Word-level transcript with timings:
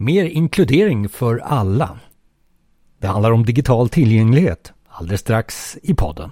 Mer 0.00 0.24
inkludering 0.24 1.08
för 1.08 1.38
alla. 1.38 1.98
Det 2.98 3.06
handlar 3.06 3.30
om 3.30 3.44
digital 3.44 3.88
tillgänglighet 3.88 4.72
alldeles 4.98 5.20
strax 5.20 5.78
i 5.82 5.94
podden. 5.94 6.30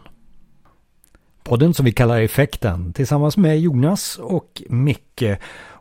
Podden 1.45 1.75
som 1.75 1.85
vi 1.85 1.93
kallar 1.93 2.21
Effekten 2.21 2.93
tillsammans 2.93 3.37
med 3.37 3.61
Jonas 3.61 4.19
och 4.19 4.63
Micke. 4.69 5.39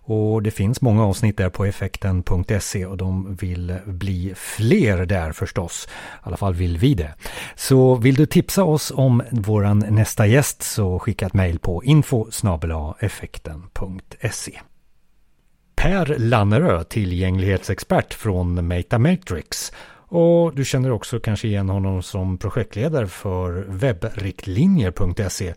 Och 0.07 0.43
det 0.43 0.51
finns 0.51 0.81
många 0.81 1.05
avsnitt 1.05 1.37
där 1.37 1.49
på 1.49 1.65
effekten.se 1.65 2.85
och 2.85 2.97
de 2.97 3.35
vill 3.35 3.77
bli 3.85 4.33
fler 4.35 5.05
där 5.05 5.31
förstås. 5.31 5.87
I 5.87 5.91
alla 6.23 6.37
fall 6.37 6.53
vill 6.53 6.77
vi 6.77 6.93
det. 6.93 7.13
Så 7.55 7.95
vill 7.95 8.15
du 8.15 8.25
tipsa 8.25 8.63
oss 8.63 8.91
om 8.95 9.23
våran 9.31 9.79
nästa 9.79 10.27
gäst 10.27 10.63
så 10.63 10.99
skicka 10.99 11.25
ett 11.25 11.33
mejl 11.33 11.59
på 11.59 11.83
info 11.83 12.27
effekten.se. 12.99 14.59
Per 15.85 16.15
Lannerö, 16.19 16.83
tillgänglighetsexpert 16.83 18.13
från 18.13 18.67
Metamatrix 18.67 19.71
och 19.97 20.55
du 20.55 20.65
känner 20.65 20.91
också 20.91 21.19
kanske 21.19 21.47
igen 21.47 21.69
honom 21.69 22.03
som 22.03 22.37
projektledare 22.37 23.07
för 23.07 23.65
webbriktlinjer.se. 23.67 25.53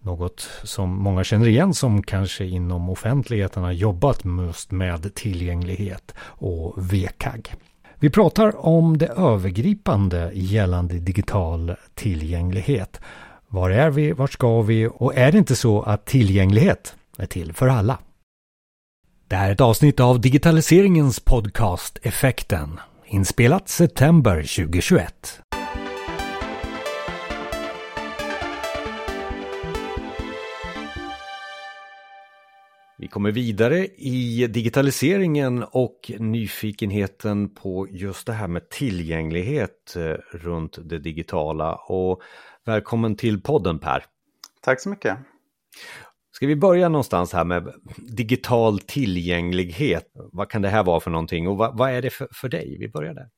Något 0.00 0.48
som 0.62 0.90
många 0.90 1.24
känner 1.24 1.48
igen 1.48 1.74
som 1.74 2.02
kanske 2.02 2.44
inom 2.44 2.90
offentligheten 2.90 3.62
har 3.62 3.72
jobbat 3.72 4.20
just 4.46 4.70
med 4.70 5.14
tillgänglighet 5.14 6.14
och 6.20 6.92
VKAG. 6.92 7.54
Vi 7.98 8.10
pratar 8.10 8.66
om 8.66 8.98
det 8.98 9.08
övergripande 9.08 10.30
gällande 10.34 10.94
digital 10.94 11.74
tillgänglighet. 11.94 13.00
Var 13.48 13.70
är 13.70 13.90
vi? 13.90 14.12
Vart 14.12 14.32
ska 14.32 14.62
vi? 14.62 14.88
Och 14.94 15.14
är 15.14 15.32
det 15.32 15.38
inte 15.38 15.56
så 15.56 15.82
att 15.82 16.06
tillgänglighet 16.06 16.96
är 17.18 17.26
till 17.26 17.52
för 17.52 17.68
alla? 17.68 17.98
Det 19.34 19.38
här 19.38 19.48
är 19.48 19.52
ett 19.52 19.60
avsnitt 19.60 20.00
av 20.00 20.20
digitaliseringens 20.20 21.20
podcast 21.20 21.98
Effekten 22.02 22.80
Inspelat 23.06 23.68
september 23.68 24.36
2021. 24.36 25.40
Vi 32.98 33.08
kommer 33.08 33.32
vidare 33.32 33.86
i 33.86 34.46
digitaliseringen 34.46 35.64
och 35.70 36.12
nyfikenheten 36.18 37.54
på 37.54 37.88
just 37.90 38.26
det 38.26 38.32
här 38.32 38.48
med 38.48 38.68
tillgänglighet 38.68 39.96
eh, 39.96 40.02
runt 40.38 40.78
det 40.84 40.98
digitala. 40.98 41.74
Och 41.74 42.22
välkommen 42.64 43.16
till 43.16 43.40
podden 43.40 43.78
Per. 43.78 44.04
Tack 44.62 44.80
så 44.80 44.88
mycket. 44.88 45.18
Ska 46.36 46.46
vi 46.46 46.56
börja 46.56 46.88
någonstans 46.88 47.32
här 47.32 47.44
med 47.44 47.72
digital 47.96 48.78
tillgänglighet? 48.78 50.10
Vad 50.32 50.50
kan 50.50 50.62
det 50.62 50.68
här 50.68 50.84
vara 50.84 51.00
för 51.00 51.10
någonting 51.10 51.48
och 51.48 51.56
vad, 51.56 51.78
vad 51.78 51.90
är 51.90 52.02
det 52.02 52.10
för, 52.10 52.28
för 52.40 52.48
dig? 52.48 52.76
Vi 52.80 52.88
börjar 52.88 53.14
där. 53.14 53.28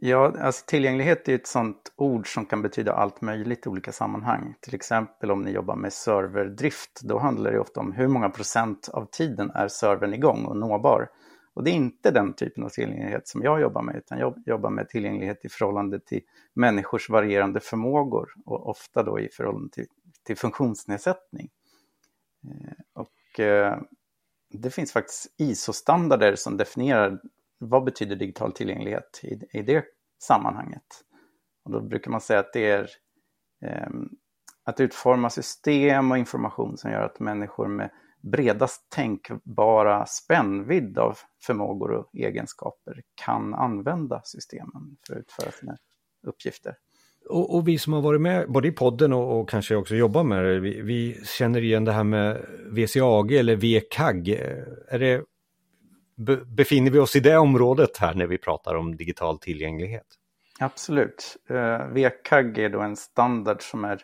Ja, 0.00 0.34
alltså 0.40 0.64
tillgänglighet 0.66 1.28
är 1.28 1.34
ett 1.34 1.46
sådant 1.46 1.92
ord 1.96 2.34
som 2.34 2.46
kan 2.46 2.62
betyda 2.62 2.92
allt 2.92 3.20
möjligt 3.20 3.66
i 3.66 3.68
olika 3.68 3.92
sammanhang. 3.92 4.54
Till 4.60 4.74
exempel 4.74 5.30
om 5.30 5.42
ni 5.42 5.50
jobbar 5.50 5.76
med 5.76 5.92
serverdrift, 5.92 7.00
då 7.02 7.18
handlar 7.18 7.52
det 7.52 7.60
ofta 7.60 7.80
om 7.80 7.92
hur 7.92 8.08
många 8.08 8.30
procent 8.30 8.88
av 8.92 9.08
tiden 9.12 9.50
är 9.50 9.68
servern 9.68 10.14
igång 10.14 10.44
och 10.44 10.56
nåbar. 10.56 11.08
Och 11.54 11.64
det 11.64 11.70
är 11.70 11.74
inte 11.74 12.10
den 12.10 12.34
typen 12.34 12.64
av 12.64 12.68
tillgänglighet 12.68 13.28
som 13.28 13.42
jag 13.42 13.60
jobbar 13.60 13.82
med, 13.82 13.96
utan 13.96 14.18
jag 14.18 14.34
jobbar 14.46 14.70
med 14.70 14.88
tillgänglighet 14.88 15.44
i 15.44 15.48
förhållande 15.48 16.00
till 16.00 16.20
människors 16.54 17.10
varierande 17.10 17.60
förmågor 17.60 18.28
och 18.44 18.68
ofta 18.68 19.02
då 19.02 19.20
i 19.20 19.28
förhållande 19.32 19.70
till, 19.72 19.86
till 20.26 20.36
funktionsnedsättning. 20.36 21.48
Eh, 22.44 22.72
och 22.92 23.40
eh, 23.40 23.78
det 24.50 24.70
finns 24.70 24.92
faktiskt 24.92 25.34
ISO-standarder 25.38 26.36
som 26.36 26.56
definierar 26.56 27.20
vad 27.58 27.84
betyder 27.84 28.16
digital 28.16 28.52
tillgänglighet 28.52 29.20
i, 29.22 29.58
i 29.58 29.62
det 29.62 29.84
sammanhanget. 30.22 31.04
Och 31.64 31.70
då 31.70 31.80
brukar 31.80 32.10
man 32.10 32.20
säga 32.20 32.40
att 32.40 32.52
det 32.52 32.70
är 32.70 32.90
ehm, 33.64 34.08
att 34.64 34.80
utforma 34.80 35.30
system 35.30 36.10
och 36.10 36.18
information 36.18 36.76
som 36.76 36.90
gör 36.90 37.02
att 37.02 37.20
människor 37.20 37.68
med 37.68 37.90
bredast 38.22 38.90
tänkbara 38.90 40.06
spännvidd 40.06 40.98
av 40.98 41.18
förmågor 41.42 41.90
och 41.90 42.14
egenskaper 42.14 43.02
kan 43.14 43.54
använda 43.54 44.20
systemen 44.24 44.96
för 45.06 45.14
att 45.14 45.20
utföra 45.20 45.50
sina 45.50 45.76
uppgifter. 46.22 46.76
Och, 47.28 47.54
och, 47.54 47.68
vi 47.68 47.78
som 47.78 47.92
har 47.92 48.00
varit 48.00 48.20
med 48.20 48.50
både 48.50 48.68
i 48.68 48.72
podden 48.72 49.12
och, 49.12 49.40
och 49.40 49.48
kanske 49.48 49.76
också 49.76 49.94
jobbar 49.94 50.24
med 50.24 50.44
det, 50.44 50.60
vi, 50.60 50.80
vi, 50.80 51.20
känner 51.24 51.62
igen 51.62 51.84
det 51.84 51.92
här 51.92 52.04
med 52.04 52.46
VCAG 52.70 53.32
eller 53.32 53.56
VKAG. 53.56 54.28
Är 54.88 54.98
det, 54.98 55.24
befinner 56.46 56.90
vi 56.90 56.98
oss 56.98 57.16
i 57.16 57.20
det 57.20 57.36
området 57.36 57.96
här 57.96 58.14
när 58.14 58.26
vi 58.26 58.38
pratar 58.38 58.74
om 58.74 58.96
digital 58.96 59.38
tillgänglighet? 59.38 60.06
Absolut. 60.60 61.36
Eh, 61.48 61.56
uh, 61.56 61.86
VKAG 61.86 62.58
är 62.58 62.68
då 62.68 62.80
en 62.80 62.96
standard 62.96 63.62
som 63.62 63.84
är 63.84 64.02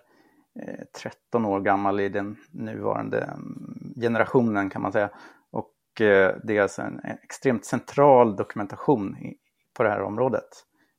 eh, 0.61 0.69
uh, 0.69 0.85
13 1.03 1.45
år 1.45 1.61
gammal 1.61 2.01
i 2.01 2.09
den 2.09 2.37
nuvarande 2.51 3.21
mm, 3.21 3.95
generationen 4.01 4.71
kan 4.71 4.83
man 4.83 4.93
säga. 4.93 5.11
Och 5.51 5.75
uh, 6.01 6.31
det 6.45 6.57
är 6.57 6.63
alltså 6.63 6.83
en 6.83 7.01
extremt 7.23 7.65
central 7.65 8.37
dokumentation 8.37 9.17
i, 9.17 9.37
på 9.77 9.83
det 9.83 9.89
här 9.89 10.03
området. 10.03 10.49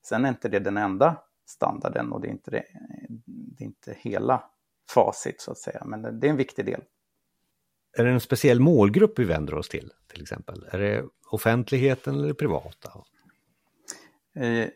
Sen 0.07 0.25
är 0.25 0.29
inte 0.29 0.49
det 0.49 0.59
den 0.59 0.77
enda 0.77 1.15
standarden 1.47 2.11
och 2.11 2.21
det 2.21 2.27
är 2.27 2.31
inte, 2.31 2.51
det, 2.51 2.63
det 3.25 3.63
är 3.63 3.65
inte 3.65 3.95
hela 3.99 4.43
facit 4.89 5.41
så 5.41 5.51
att 5.51 5.57
säga, 5.57 5.83
men 5.85 6.19
det 6.19 6.27
är 6.27 6.31
en 6.31 6.37
viktig 6.37 6.65
del. 6.65 6.81
Är 7.97 8.03
det 8.03 8.09
en 8.11 8.19
speciell 8.19 8.59
målgrupp 8.59 9.19
vi 9.19 9.23
vänder 9.23 9.55
oss 9.55 9.69
till, 9.69 9.91
till 10.07 10.21
exempel? 10.21 10.67
Är 10.71 10.79
det 10.79 11.05
offentligheten 11.31 12.15
eller 12.15 12.27
det 12.27 12.33
privata? 12.33 12.91
Eh, 14.35 14.67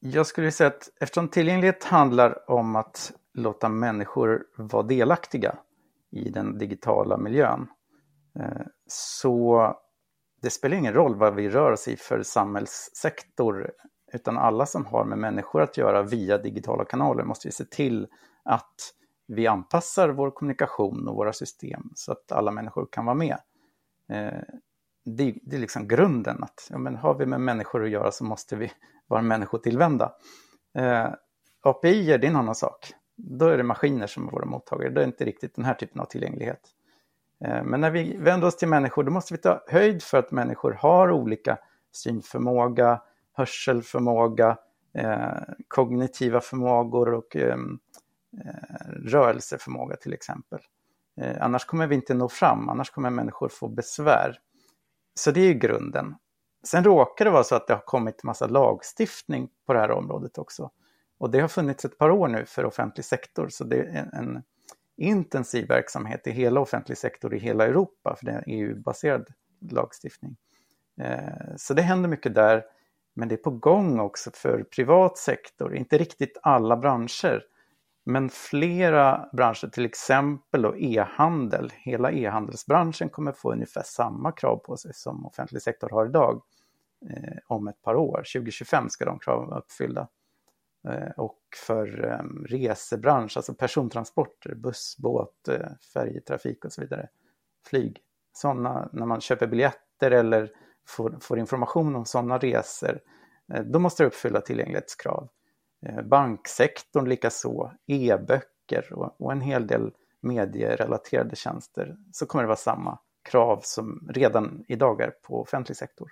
jag 0.00 0.26
skulle 0.26 0.50
säga 0.50 0.68
att 0.68 0.90
eftersom 1.00 1.28
tillgänglighet 1.28 1.84
handlar 1.84 2.50
om 2.50 2.76
att 2.76 3.12
låta 3.34 3.68
människor 3.68 4.44
vara 4.56 4.82
delaktiga 4.82 5.58
i 6.10 6.30
den 6.30 6.58
digitala 6.58 7.16
miljön, 7.16 7.68
eh, 8.38 8.66
så 8.86 9.74
det 10.42 10.50
spelar 10.50 10.76
ingen 10.76 10.94
roll 10.94 11.14
vad 11.14 11.34
vi 11.34 11.48
rör 11.48 11.72
oss 11.72 11.88
i 11.88 11.96
för 11.96 12.22
samhällssektor 12.22 13.72
utan 14.12 14.38
alla 14.38 14.66
som 14.66 14.86
har 14.86 15.04
med 15.04 15.18
människor 15.18 15.62
att 15.62 15.76
göra 15.76 16.02
via 16.02 16.38
digitala 16.38 16.84
kanaler 16.84 17.24
måste 17.24 17.48
vi 17.48 17.52
se 17.52 17.64
till 17.64 18.06
att 18.42 18.94
vi 19.26 19.46
anpassar 19.46 20.08
vår 20.08 20.30
kommunikation 20.30 21.08
och 21.08 21.16
våra 21.16 21.32
system 21.32 21.90
så 21.94 22.12
att 22.12 22.32
alla 22.32 22.50
människor 22.50 22.88
kan 22.92 23.04
vara 23.04 23.14
med. 23.14 23.38
Eh, 24.08 24.40
det, 25.04 25.34
det, 25.42 25.56
är 25.56 25.60
liksom 25.60 25.88
grunden 25.88 26.42
att 26.42 26.68
ja, 26.70 26.78
men 26.78 26.96
har 26.96 27.14
vi 27.14 27.26
med 27.26 27.40
människor 27.40 27.84
att 27.84 27.90
göra 27.90 28.10
så 28.10 28.24
måste 28.24 28.56
vi 28.56 28.72
vara 29.06 29.22
människotillvända. 29.22 30.12
Eh, 30.74 31.06
API 31.62 32.12
är 32.12 32.24
en 32.24 32.36
annan 32.36 32.54
sak. 32.54 32.92
Då 33.16 33.46
är 33.46 33.56
det 33.56 33.62
maskiner 33.62 34.06
som 34.06 34.28
är 34.28 34.32
våra 34.32 34.46
mottagare. 34.46 34.90
Det 34.90 35.02
är 35.02 35.06
inte 35.06 35.24
riktigt 35.24 35.54
den 35.54 35.64
här 35.64 35.74
typen 35.74 36.00
av 36.00 36.04
tillgänglighet. 36.04 36.60
Eh, 37.44 37.64
men 37.64 37.80
när 37.80 37.90
vi 37.90 38.16
vänder 38.16 38.46
oss 38.46 38.56
till 38.56 38.68
människor 38.68 39.04
då 39.04 39.10
måste 39.10 39.34
vi 39.34 39.38
ta 39.38 39.64
höjd 39.68 40.02
för 40.02 40.18
att 40.18 40.30
människor 40.30 40.72
har 40.72 41.10
olika 41.10 41.58
synförmåga, 41.92 43.02
hörselförmåga, 43.38 44.56
eh, 44.94 45.42
kognitiva 45.68 46.40
förmågor 46.40 47.14
och 47.14 47.36
eh, 47.36 47.58
eh, 48.44 48.88
rörelseförmåga 49.04 49.96
till 49.96 50.12
exempel. 50.12 50.58
Eh, 51.20 51.36
annars 51.40 51.64
kommer 51.64 51.86
vi 51.86 51.94
inte 51.94 52.14
nå 52.14 52.28
fram, 52.28 52.68
annars 52.68 52.90
kommer 52.90 53.10
människor 53.10 53.48
få 53.48 53.68
besvär. 53.68 54.38
Så 55.14 55.30
det 55.30 55.40
är 55.40 55.46
ju 55.46 55.54
grunden. 55.54 56.14
Sen 56.64 56.84
råkar 56.84 57.24
det 57.24 57.30
vara 57.30 57.44
så 57.44 57.54
att 57.54 57.66
det 57.66 57.74
har 57.74 57.80
kommit 57.80 58.22
massa 58.22 58.46
lagstiftning 58.46 59.48
på 59.66 59.72
det 59.72 59.78
här 59.78 59.90
området 59.90 60.38
också. 60.38 60.70
Och 61.18 61.30
det 61.30 61.40
har 61.40 61.48
funnits 61.48 61.84
ett 61.84 61.98
par 61.98 62.10
år 62.10 62.28
nu 62.28 62.44
för 62.46 62.64
offentlig 62.64 63.04
sektor, 63.04 63.48
så 63.48 63.64
det 63.64 63.76
är 63.76 63.96
en, 63.96 64.12
en 64.12 64.42
intensiv 64.96 65.68
verksamhet 65.68 66.26
i 66.26 66.30
hela 66.30 66.60
offentlig 66.60 66.98
sektor 66.98 67.34
i 67.34 67.38
hela 67.38 67.66
Europa, 67.66 68.16
för 68.18 68.26
det 68.26 68.32
är 68.32 68.44
EU-baserad 68.46 69.20
e 69.20 69.32
lagstiftning. 69.70 70.36
Eh, 71.00 71.56
så 71.56 71.74
det 71.74 71.82
händer 71.82 72.08
mycket 72.08 72.34
där. 72.34 72.64
Men 73.18 73.28
det 73.28 73.34
är 73.34 73.36
på 73.36 73.50
gång 73.50 74.00
också 74.00 74.30
för 74.34 74.62
privat 74.62 75.18
sektor, 75.18 75.76
inte 75.76 75.98
riktigt 75.98 76.38
alla 76.42 76.76
branscher. 76.76 77.44
Men 78.04 78.30
flera 78.30 79.28
branscher, 79.32 79.68
till 79.68 79.84
exempel 79.84 80.74
e-handel. 80.76 81.72
Hela 81.76 82.12
e-handelsbranschen 82.12 83.08
kommer 83.08 83.32
få 83.32 83.52
ungefär 83.52 83.82
samma 83.82 84.32
krav 84.32 84.56
på 84.56 84.76
sig 84.76 84.94
som 84.94 85.26
offentlig 85.26 85.62
sektor 85.62 85.88
har 85.90 86.06
idag 86.06 86.42
eh, 87.10 87.38
om 87.46 87.68
ett 87.68 87.82
par 87.82 87.94
år. 87.94 88.16
2025 88.16 88.88
ska 88.88 89.04
de 89.04 89.18
kraven 89.18 89.48
vara 89.48 89.58
uppfyllda. 89.58 90.08
Eh, 90.88 91.10
och 91.16 91.40
för 91.66 92.04
eh, 92.04 92.46
resebransch, 92.46 93.36
alltså 93.36 93.54
persontransporter, 93.54 94.54
buss, 94.54 94.96
båt, 94.98 95.48
eh, 95.48 95.68
färjetrafik 95.94 96.64
och 96.64 96.72
så 96.72 96.80
vidare, 96.80 97.08
flyg. 97.66 97.98
Sådana, 98.32 98.88
när 98.92 99.06
man 99.06 99.20
köper 99.20 99.46
biljetter 99.46 100.10
eller 100.10 100.52
får, 100.88 101.18
får 101.20 101.38
information 101.38 101.96
om 101.96 102.04
sådana 102.04 102.38
resor, 102.38 103.00
eh, 103.54 103.62
då 103.62 103.78
måste 103.78 104.02
det 104.02 104.06
uppfylla 104.06 104.40
tillgänglighetskrav. 104.40 105.28
Eh, 105.86 106.02
banksektorn 106.02 107.08
likaså, 107.08 107.72
e-böcker 107.86 108.92
och, 108.92 109.20
och 109.20 109.32
en 109.32 109.40
hel 109.40 109.66
del 109.66 109.90
medierelaterade 110.22 111.36
tjänster, 111.36 111.96
så 112.12 112.26
kommer 112.26 112.42
det 112.42 112.48
vara 112.48 112.56
samma 112.56 112.98
krav 113.30 113.60
som 113.62 114.08
redan 114.10 114.64
idag 114.68 115.00
är 115.00 115.10
på 115.10 115.42
offentlig 115.42 115.76
sektor. 115.76 116.08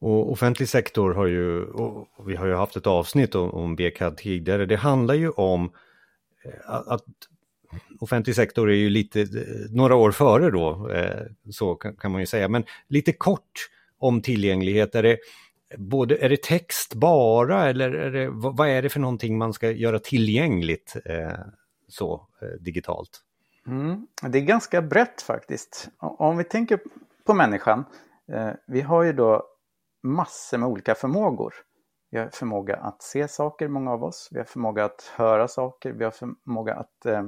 Och 0.00 0.32
offentlig 0.32 0.68
sektor 0.68 1.14
har 1.14 1.26
ju, 1.26 1.64
och 1.64 2.28
vi 2.28 2.36
har 2.36 2.46
ju 2.46 2.54
haft 2.54 2.76
ett 2.76 2.86
avsnitt 2.86 3.34
om, 3.34 3.50
om 3.50 3.76
BCAD 3.76 4.16
tidigare, 4.16 4.66
det 4.66 4.76
handlar 4.76 5.14
ju 5.14 5.30
om 5.30 5.72
eh, 6.44 6.70
att, 6.70 6.88
att 6.88 7.04
offentlig 8.00 8.36
sektor 8.36 8.70
är 8.70 8.74
ju 8.74 8.90
lite, 8.90 9.20
eh, 9.20 9.26
några 9.70 9.94
år 9.94 10.10
före 10.10 10.50
då, 10.50 10.90
eh, 10.90 11.26
så 11.50 11.74
kan, 11.74 12.12
man 12.12 12.20
ju 12.20 12.26
säga, 12.26 12.48
men 12.48 12.64
lite 12.88 13.12
kort 13.12 13.68
om 13.98 14.22
tillgänglighet, 14.22 14.94
är 14.94 15.02
det, 15.02 15.18
både, 15.76 16.16
är 16.16 16.28
det 16.28 16.42
text 16.42 16.94
bara 16.94 17.68
eller 17.68 17.92
är 17.92 18.10
det, 18.10 18.28
vad 18.30 18.68
är 18.68 18.82
det 18.82 18.88
för 18.88 19.00
någonting 19.00 19.38
man 19.38 19.52
ska 19.52 19.70
göra 19.70 19.98
tillgängligt 19.98 20.96
eh, 21.04 21.38
så 21.88 22.26
digitalt? 22.60 23.20
Mm, 23.66 24.06
det 24.22 24.38
är 24.38 24.42
ganska 24.42 24.82
brett 24.82 25.22
faktiskt. 25.22 25.88
Om 25.98 26.36
vi 26.36 26.44
tänker 26.44 26.80
på 27.26 27.34
människan, 27.34 27.84
vi 28.66 28.80
har 28.80 29.02
ju 29.02 29.12
då 29.12 29.42
massor 30.02 30.58
med 30.58 30.68
olika 30.68 30.94
förmågor. 30.94 31.54
Vi 32.12 32.18
har 32.18 32.28
förmåga 32.32 32.76
att 32.76 33.02
se 33.02 33.28
saker, 33.28 33.68
många 33.68 33.92
av 33.92 34.04
oss. 34.04 34.28
Vi 34.32 34.38
har 34.38 34.44
förmåga 34.44 34.84
att 34.84 35.12
höra 35.16 35.48
saker. 35.48 35.92
Vi 35.92 36.04
har 36.04 36.10
förmåga 36.10 36.74
att 36.74 37.06
eh, 37.06 37.22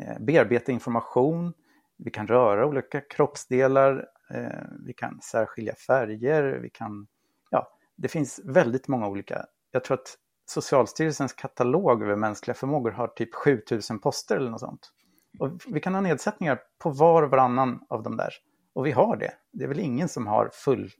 Eh, 0.00 0.18
bearbeta 0.20 0.72
information. 0.72 1.52
Vi 1.98 2.10
kan 2.10 2.26
röra 2.26 2.66
olika 2.66 3.00
kroppsdelar. 3.00 4.06
Eh, 4.30 4.62
vi 4.86 4.92
kan 4.92 5.20
särskilja 5.20 5.74
färger. 5.74 6.58
Vi 6.62 6.70
kan, 6.70 7.06
ja, 7.50 7.68
det 7.96 8.08
finns 8.08 8.40
väldigt 8.44 8.88
många 8.88 9.08
olika. 9.08 9.46
Jag 9.70 9.84
tror 9.84 9.94
att 9.94 10.16
Socialstyrelsens 10.48 11.32
katalog 11.32 12.02
över 12.02 12.16
mänskliga 12.16 12.54
förmågor 12.54 12.90
har 12.90 13.08
typ 13.08 13.34
7000 13.34 13.98
poster 13.98 14.36
eller 14.36 14.50
något 14.50 14.60
sånt. 14.60 14.92
Och 15.38 15.50
vi 15.66 15.80
kan 15.80 15.94
ha 15.94 16.00
nedsättningar 16.00 16.60
på 16.78 16.90
var 16.90 17.22
och 17.22 17.30
varannan 17.30 17.86
av 17.88 18.02
de 18.02 18.16
där. 18.16 18.30
Och 18.74 18.86
vi 18.86 18.92
har 18.92 19.16
det. 19.16 19.32
Det 19.52 19.64
är 19.64 19.68
väl 19.68 19.80
ingen 19.80 20.08
som 20.08 20.26
har 20.26 20.50
full 20.52 20.90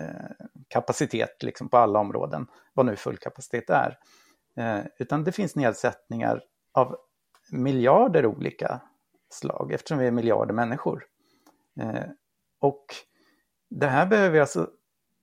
Eh, 0.00 0.46
kapacitet 0.68 1.42
liksom 1.42 1.68
på 1.68 1.76
alla 1.76 1.98
områden, 1.98 2.46
vad 2.72 2.86
nu 2.86 2.96
full 2.96 3.16
kapacitet 3.16 3.70
är. 3.70 3.98
Eh, 4.56 4.84
utan 4.98 5.24
det 5.24 5.32
finns 5.32 5.56
nedsättningar 5.56 6.42
av 6.72 6.96
miljarder 7.50 8.26
olika 8.26 8.80
slag 9.30 9.72
eftersom 9.72 9.98
vi 9.98 10.06
är 10.06 10.10
miljarder 10.10 10.54
människor. 10.54 11.06
Eh, 11.80 12.04
och 12.60 12.84
det 13.70 13.86
här 13.86 14.06
behöver 14.06 14.30
vi 14.30 14.40
alltså 14.40 14.70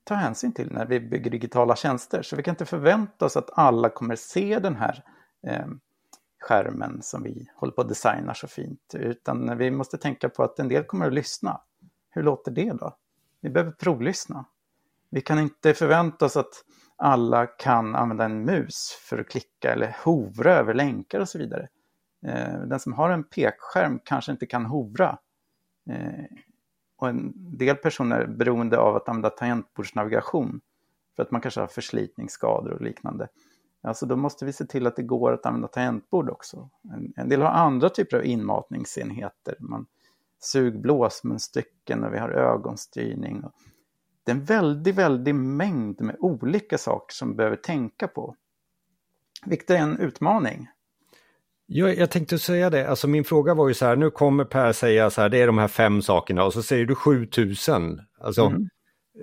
ta 0.04 0.14
hänsyn 0.14 0.52
till 0.52 0.72
när 0.72 0.86
vi 0.86 1.00
bygger 1.00 1.30
digitala 1.30 1.76
tjänster. 1.76 2.22
Så 2.22 2.36
vi 2.36 2.42
kan 2.42 2.52
inte 2.52 2.66
förvänta 2.66 3.24
oss 3.24 3.36
att 3.36 3.50
alla 3.52 3.88
kommer 3.88 4.16
se 4.16 4.58
den 4.58 4.76
här 4.76 5.04
eh, 5.46 5.66
skärmen 6.40 7.02
som 7.02 7.22
vi 7.22 7.50
håller 7.54 7.72
på 7.72 7.80
att 7.80 7.88
designa 7.88 8.34
så 8.34 8.46
fint. 8.46 8.94
Utan 8.94 9.58
vi 9.58 9.70
måste 9.70 9.98
tänka 9.98 10.28
på 10.28 10.42
att 10.42 10.58
en 10.58 10.68
del 10.68 10.84
kommer 10.84 11.06
att 11.06 11.12
lyssna. 11.12 11.60
Hur 12.10 12.22
låter 12.22 12.50
det 12.50 12.72
då? 12.72 12.96
Vi 13.40 13.50
behöver 13.50 13.72
provlyssna. 13.72 14.44
Vi 15.10 15.20
kan 15.20 15.38
inte 15.38 15.74
förvänta 15.74 16.24
oss 16.24 16.36
att 16.36 16.64
alla 16.96 17.46
kan 17.46 17.94
använda 17.94 18.24
en 18.24 18.44
mus 18.44 18.98
för 19.00 19.18
att 19.18 19.28
klicka 19.28 19.72
eller 19.72 19.96
hovra 20.04 20.54
över 20.54 20.74
länkar 20.74 21.20
och 21.20 21.28
så 21.28 21.38
vidare. 21.38 21.68
Eh, 22.26 22.60
den 22.60 22.80
som 22.80 22.92
har 22.92 23.10
en 23.10 23.24
pekskärm 23.24 24.00
kanske 24.04 24.32
inte 24.32 24.46
kan 24.46 24.66
hovra. 24.66 25.18
Eh, 25.90 26.24
och 26.96 27.08
en 27.08 27.32
del 27.34 27.76
personer 27.76 28.20
är 28.20 28.26
beroende 28.26 28.78
av 28.78 28.96
att 28.96 29.08
använda 29.08 29.30
tangentbordsnavigation 29.30 30.60
för 31.16 31.22
att 31.22 31.30
man 31.30 31.40
kanske 31.40 31.60
har 31.60 31.66
förslitningsskador 31.66 32.70
och 32.70 32.80
liknande. 32.80 33.28
Alltså 33.82 34.06
då 34.06 34.16
måste 34.16 34.44
vi 34.44 34.52
se 34.52 34.64
till 34.64 34.86
att 34.86 34.96
det 34.96 35.02
går 35.02 35.32
att 35.32 35.46
använda 35.46 35.68
tangentbord 35.68 36.30
också. 36.30 36.70
En, 36.94 37.12
en 37.16 37.28
del 37.28 37.42
har 37.42 37.48
andra 37.48 37.88
typer 37.88 38.16
av 38.16 38.24
inmatningsenheter. 38.24 39.56
Man 39.58 39.86
sugblås, 40.38 41.24
munstycken 41.24 42.04
och 42.04 42.14
vi 42.14 42.18
har 42.18 42.28
ögonstyrning. 42.28 43.44
Det 44.24 44.32
är 44.32 44.36
en 44.36 44.44
väldig, 44.44 44.94
väldig 44.94 45.34
mängd 45.34 46.00
med 46.00 46.16
olika 46.20 46.78
saker 46.78 47.14
som 47.14 47.28
vi 47.28 47.34
behöver 47.34 47.56
tänka 47.56 48.08
på. 48.08 48.36
Vilket 49.46 49.70
är 49.70 49.78
en 49.78 49.98
utmaning. 49.98 50.68
Ja, 51.74 51.88
jag 51.92 52.10
tänkte 52.10 52.38
säga 52.38 52.70
det, 52.70 52.88
alltså 52.88 53.08
min 53.08 53.24
fråga 53.24 53.54
var 53.54 53.68
ju 53.68 53.74
så 53.74 53.86
här, 53.86 53.96
nu 53.96 54.10
kommer 54.10 54.44
Per 54.44 54.72
säga 54.72 55.10
så 55.10 55.20
här, 55.20 55.28
det 55.28 55.38
är 55.38 55.46
de 55.46 55.58
här 55.58 55.68
fem 55.68 56.02
sakerna 56.02 56.44
och 56.44 56.52
så 56.52 56.62
säger 56.62 56.86
du 56.86 56.94
7000. 56.94 58.00
Alltså, 58.20 58.42
mm. 58.42 58.68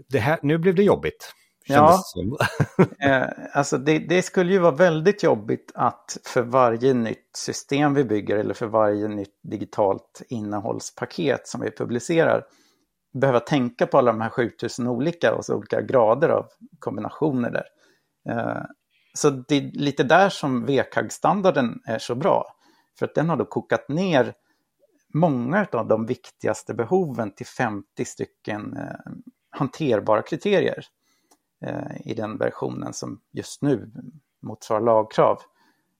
det 0.09 0.19
här, 0.19 0.39
nu 0.41 0.57
blev 0.57 0.75
det 0.75 0.83
jobbigt. 0.83 1.33
Ja, 1.67 2.03
eh, 3.05 3.23
alltså 3.53 3.77
det, 3.77 3.99
det, 3.99 4.21
skulle 4.21 4.53
ju 4.53 4.59
vara 4.59 4.75
väldigt 4.75 5.23
jobbigt 5.23 5.71
att 5.75 6.17
för 6.25 6.41
varje 6.41 6.93
nytt 6.93 7.29
system 7.37 7.93
vi 7.93 8.03
bygger 8.03 8.37
eller 8.37 8.53
för 8.53 8.67
varje 8.67 9.07
nytt 9.07 9.39
digitalt 9.43 10.21
innehållspaket 10.29 11.47
som 11.47 11.61
vi 11.61 11.71
publicerar 11.71 12.43
behöva 13.13 13.39
tänka 13.39 13.87
på 13.87 13.97
alla 13.97 14.11
de 14.11 14.21
här 14.21 14.29
7000 14.29 14.87
olika 14.87 15.35
och 15.35 15.45
så 15.45 15.55
olika 15.55 15.81
grader 15.81 16.29
av 16.29 16.45
kombinationer 16.79 17.51
där. 17.51 17.65
Eh, 18.29 18.63
så 19.19 19.29
det 19.29 19.55
är 19.55 19.61
lite 19.61 20.03
där 20.03 20.29
som 20.29 20.65
WCAG-standarden 20.65 21.81
är 21.85 21.99
så 21.99 22.15
bra. 22.15 22.55
För 22.99 23.05
att 23.05 23.15
den 23.15 23.29
har 23.29 23.37
då 23.37 23.45
kokat 23.45 23.89
ner 23.89 24.33
många 25.13 25.67
av 25.71 25.87
de 25.87 26.05
viktigaste 26.05 26.73
behoven 26.73 27.31
till 27.31 27.45
50 27.45 28.05
stycken 28.05 28.77
eh, 28.77 29.11
hanterbara 29.49 30.21
kriterier 30.21 30.85
eh, 31.61 32.07
i 32.11 32.13
den 32.13 32.37
versionen 32.37 32.93
som 32.93 33.21
just 33.31 33.61
nu 33.61 33.91
motsvarar 34.39 34.81
lagkrav. 34.81 35.41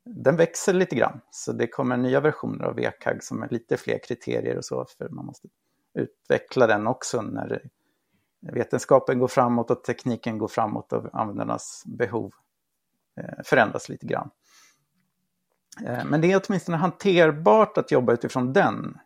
Den 0.06 0.36
växer 0.36 0.74
lite 0.74 0.96
grann, 0.96 1.22
så 1.32 1.52
det 1.52 1.68
kommer 1.68 1.98
nya 1.98 2.20
versioner 2.20 2.66
av 2.66 2.76
VKAG 2.76 3.24
som 3.24 3.44
är 3.44 3.50
lite 3.50 3.78
fler 3.78 4.00
kriterier 4.08 4.58
och 4.58 4.66
så, 4.66 4.86
för 4.98 5.10
man 5.10 5.26
måste 5.26 5.48
utveckla 5.94 6.68
den 6.68 6.88
också 6.88 7.22
när 7.22 7.70
vetenskapen 8.42 9.20
går 9.20 9.28
framåt 9.28 9.72
och 9.72 9.84
tekniken 9.84 10.38
går 10.38 10.48
framåt 10.48 10.94
och 10.94 11.06
användarnas 11.14 11.84
behov 11.86 12.34
förändras 13.46 13.90
lite 13.90 14.06
grann. 14.06 14.30
Eh, 15.86 16.06
men 16.06 16.22
det 16.22 16.32
är 16.32 16.42
åtminstone 16.48 16.78
hanterbart 16.78 17.78
att 17.78 17.92
jobba 17.92 18.14
utifrån 18.14 18.54
den. 18.54 18.98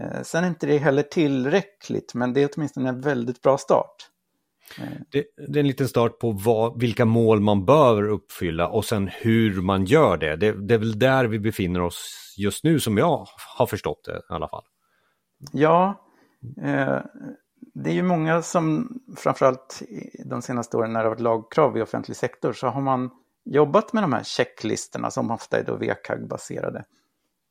Eh, 0.00 0.22
sen 0.22 0.44
är 0.44 0.48
inte 0.48 0.66
det 0.66 0.78
heller 0.78 1.02
tillräckligt, 1.02 2.14
men 2.14 2.32
det 2.32 2.42
är 2.42 2.50
åtminstone 2.56 2.88
en 2.88 3.00
väldigt 3.00 3.42
bra 3.42 3.58
start. 3.58 4.10
Det, 5.10 5.24
det, 5.48 5.58
är 5.58 5.60
en 5.60 5.66
liten 5.66 5.88
start 5.88 6.18
på 6.18 6.32
vad, 6.32 6.80
vilka 6.80 7.04
mål 7.04 7.40
man 7.40 7.64
bör 7.64 8.08
uppfylla 8.08 8.68
och 8.68 8.84
sen 8.84 9.10
hur 9.12 9.62
man 9.62 9.84
gör 9.84 10.16
det. 10.16 10.36
det. 10.36 10.52
Det 10.52 10.74
är 10.74 10.78
väl 10.78 10.98
där 10.98 11.24
vi 11.24 11.38
befinner 11.38 11.80
oss 11.80 12.34
just 12.38 12.64
nu 12.64 12.80
som 12.80 12.98
jag 12.98 13.26
har 13.56 13.66
förstått 13.66 14.04
det 14.04 14.16
i 14.16 14.34
alla 14.34 14.48
fall. 14.48 14.64
Ja, 15.52 16.08
Eh, 16.62 17.00
det 17.74 17.90
är 17.90 17.94
ju 17.94 18.02
många 18.02 18.42
som, 18.42 18.88
framförallt 19.16 19.82
de 20.24 20.42
senaste 20.42 20.76
åren 20.76 20.92
när 20.92 21.00
det 21.00 21.04
har 21.04 21.10
varit 21.10 21.20
lagkrav 21.20 21.78
i 21.78 21.82
offentlig 21.82 22.16
sektor, 22.16 22.52
så 22.52 22.66
har 22.66 22.80
man 22.80 23.10
jobbat 23.50 23.92
med 23.92 24.02
de 24.02 24.12
här 24.12 24.22
checklistorna 24.22 25.10
som 25.10 25.30
ofta 25.30 25.58
är 25.58 25.64
då 25.64 25.76
VKAG-baserade. 25.76 26.84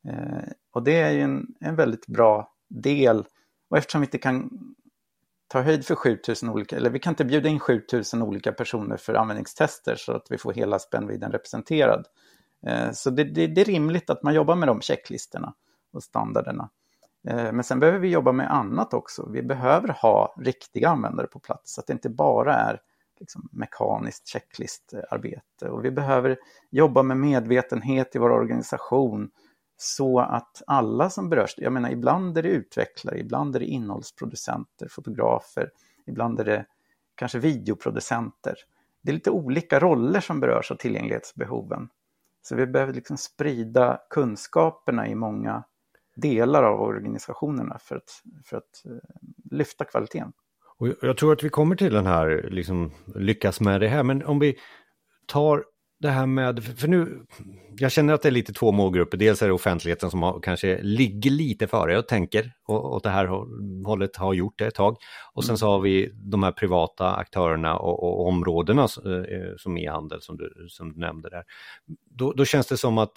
Eh, 0.08 0.52
och 0.72 0.82
det 0.82 1.00
är 1.00 1.10
ju 1.10 1.20
en, 1.20 1.46
en 1.60 1.76
väldigt 1.76 2.06
bra 2.06 2.52
del. 2.68 3.24
Och 3.70 3.78
eftersom 3.78 4.00
vi 4.00 4.06
inte 4.06 4.18
kan 4.18 4.50
ta 5.48 5.60
höjd 5.60 5.86
för 5.86 5.94
7000 5.94 6.48
olika, 6.48 6.76
eller 6.76 6.90
vi 6.90 6.98
kan 6.98 7.12
inte 7.12 7.24
bjuda 7.24 7.48
in 7.48 7.60
7000 7.60 8.22
olika 8.22 8.52
personer 8.52 8.96
för 8.96 9.14
användningstester 9.14 9.96
så 9.96 10.12
att 10.12 10.26
vi 10.30 10.38
får 10.38 10.52
hela 10.52 10.78
spännvidden 10.78 11.32
representerad. 11.32 12.06
Eh, 12.66 12.92
så 12.92 13.10
det, 13.10 13.24
det, 13.24 13.46
det, 13.46 13.60
är 13.60 13.64
rimligt 13.64 14.10
att 14.10 14.22
man 14.22 14.34
jobbar 14.34 14.56
med 14.56 14.68
de 14.68 14.80
checklistorna 14.80 15.54
och 15.92 16.02
standarderna. 16.02 16.70
Eh, 17.28 17.52
men 17.52 17.64
sen 17.64 17.80
behöver 17.80 17.98
vi 17.98 18.08
jobba 18.08 18.32
med 18.32 18.54
annat 18.54 18.94
också. 18.94 19.28
Vi 19.30 19.42
behöver 19.42 19.88
ha 19.88 20.34
riktiga 20.38 20.88
användare 20.88 21.26
på 21.26 21.38
plats, 21.38 21.74
så 21.74 21.80
att 21.80 21.86
det 21.86 21.92
inte 21.92 22.10
bara 22.10 22.54
är 22.54 22.80
liksom 23.20 23.48
mekaniskt 23.52 24.28
checklistarbete. 24.28 25.68
Och 25.68 25.84
vi 25.84 25.90
behöver 25.90 26.38
jobba 26.70 27.02
med 27.02 27.16
medvetenhet 27.16 28.16
i 28.16 28.18
vår 28.18 28.30
organisation 28.30 29.30
så 29.76 30.20
att 30.20 30.62
alla 30.66 31.10
som 31.10 31.28
berörs, 31.28 31.54
jag 31.56 31.72
menar 31.72 31.90
ibland 31.90 32.38
är 32.38 32.42
det 32.42 32.48
utvecklare, 32.48 33.18
ibland 33.18 33.56
är 33.56 33.60
det 33.60 33.66
innehållsproducenter, 33.66 34.88
fotografer, 34.90 35.70
ibland 36.06 36.40
är 36.40 36.44
det 36.44 36.66
kanske 37.14 37.38
videoproducenter. 37.38 38.54
Det 39.02 39.10
är 39.10 39.14
lite 39.14 39.30
olika 39.30 39.78
roller 39.80 40.20
som 40.20 40.40
berörs 40.40 40.70
av 40.70 40.76
tillgänglighetsbehoven. 40.76 41.88
Så 42.42 42.54
vi 42.54 42.66
behöver 42.66 42.92
liksom 42.92 43.16
sprida 43.16 44.00
kunskaperna 44.10 45.08
i 45.08 45.14
många 45.14 45.64
delar 46.14 46.62
av 46.62 46.80
organisationerna 46.80 47.78
för 47.78 47.96
att, 47.96 48.22
för 48.44 48.56
att 48.56 48.84
eh, 48.84 48.92
lyfta 49.50 49.84
kvaliteten. 49.84 50.32
Och 50.78 50.88
jag 51.02 51.16
tror 51.16 51.32
att 51.32 51.42
vi 51.42 51.48
kommer 51.48 51.76
till 51.76 51.92
den 51.92 52.06
här, 52.06 52.48
liksom 52.50 52.92
lyckas 53.14 53.60
med 53.60 53.80
det 53.80 53.88
här, 53.88 54.02
men 54.02 54.24
om 54.24 54.38
vi 54.38 54.56
tar 55.26 55.64
det 56.00 56.10
här 56.10 56.26
med, 56.26 56.64
för 56.64 56.88
nu, 56.88 57.26
jag 57.78 57.92
känner 57.92 58.14
att 58.14 58.22
det 58.22 58.28
är 58.28 58.32
lite 58.32 58.52
två 58.52 58.72
målgrupper. 58.72 59.16
Dels 59.16 59.42
är 59.42 59.46
det 59.46 59.52
offentligheten 59.52 60.10
som 60.10 60.22
har, 60.22 60.40
kanske 60.40 60.82
ligger 60.82 61.30
lite 61.30 61.66
före 61.66 61.98
och 61.98 62.08
tänker 62.08 62.52
åt 62.66 63.02
det 63.02 63.10
här 63.10 63.26
hållet, 63.84 64.16
har 64.16 64.34
gjort 64.34 64.58
det 64.58 64.66
ett 64.66 64.74
tag. 64.74 64.96
Och 65.32 65.44
sen 65.44 65.50
mm. 65.50 65.58
så 65.58 65.66
har 65.66 65.80
vi 65.80 66.12
de 66.14 66.42
här 66.42 66.52
privata 66.52 67.14
aktörerna 67.14 67.78
och, 67.78 68.02
och 68.02 68.26
områdena 68.28 68.82
eh, 68.82 69.56
som 69.56 69.78
e-handel 69.78 70.22
som 70.22 70.36
du, 70.36 70.66
som 70.68 70.92
du 70.92 71.00
nämnde 71.00 71.30
där. 71.30 71.44
Då, 72.10 72.32
då 72.32 72.44
känns 72.44 72.66
det 72.66 72.76
som 72.76 72.98
att 72.98 73.12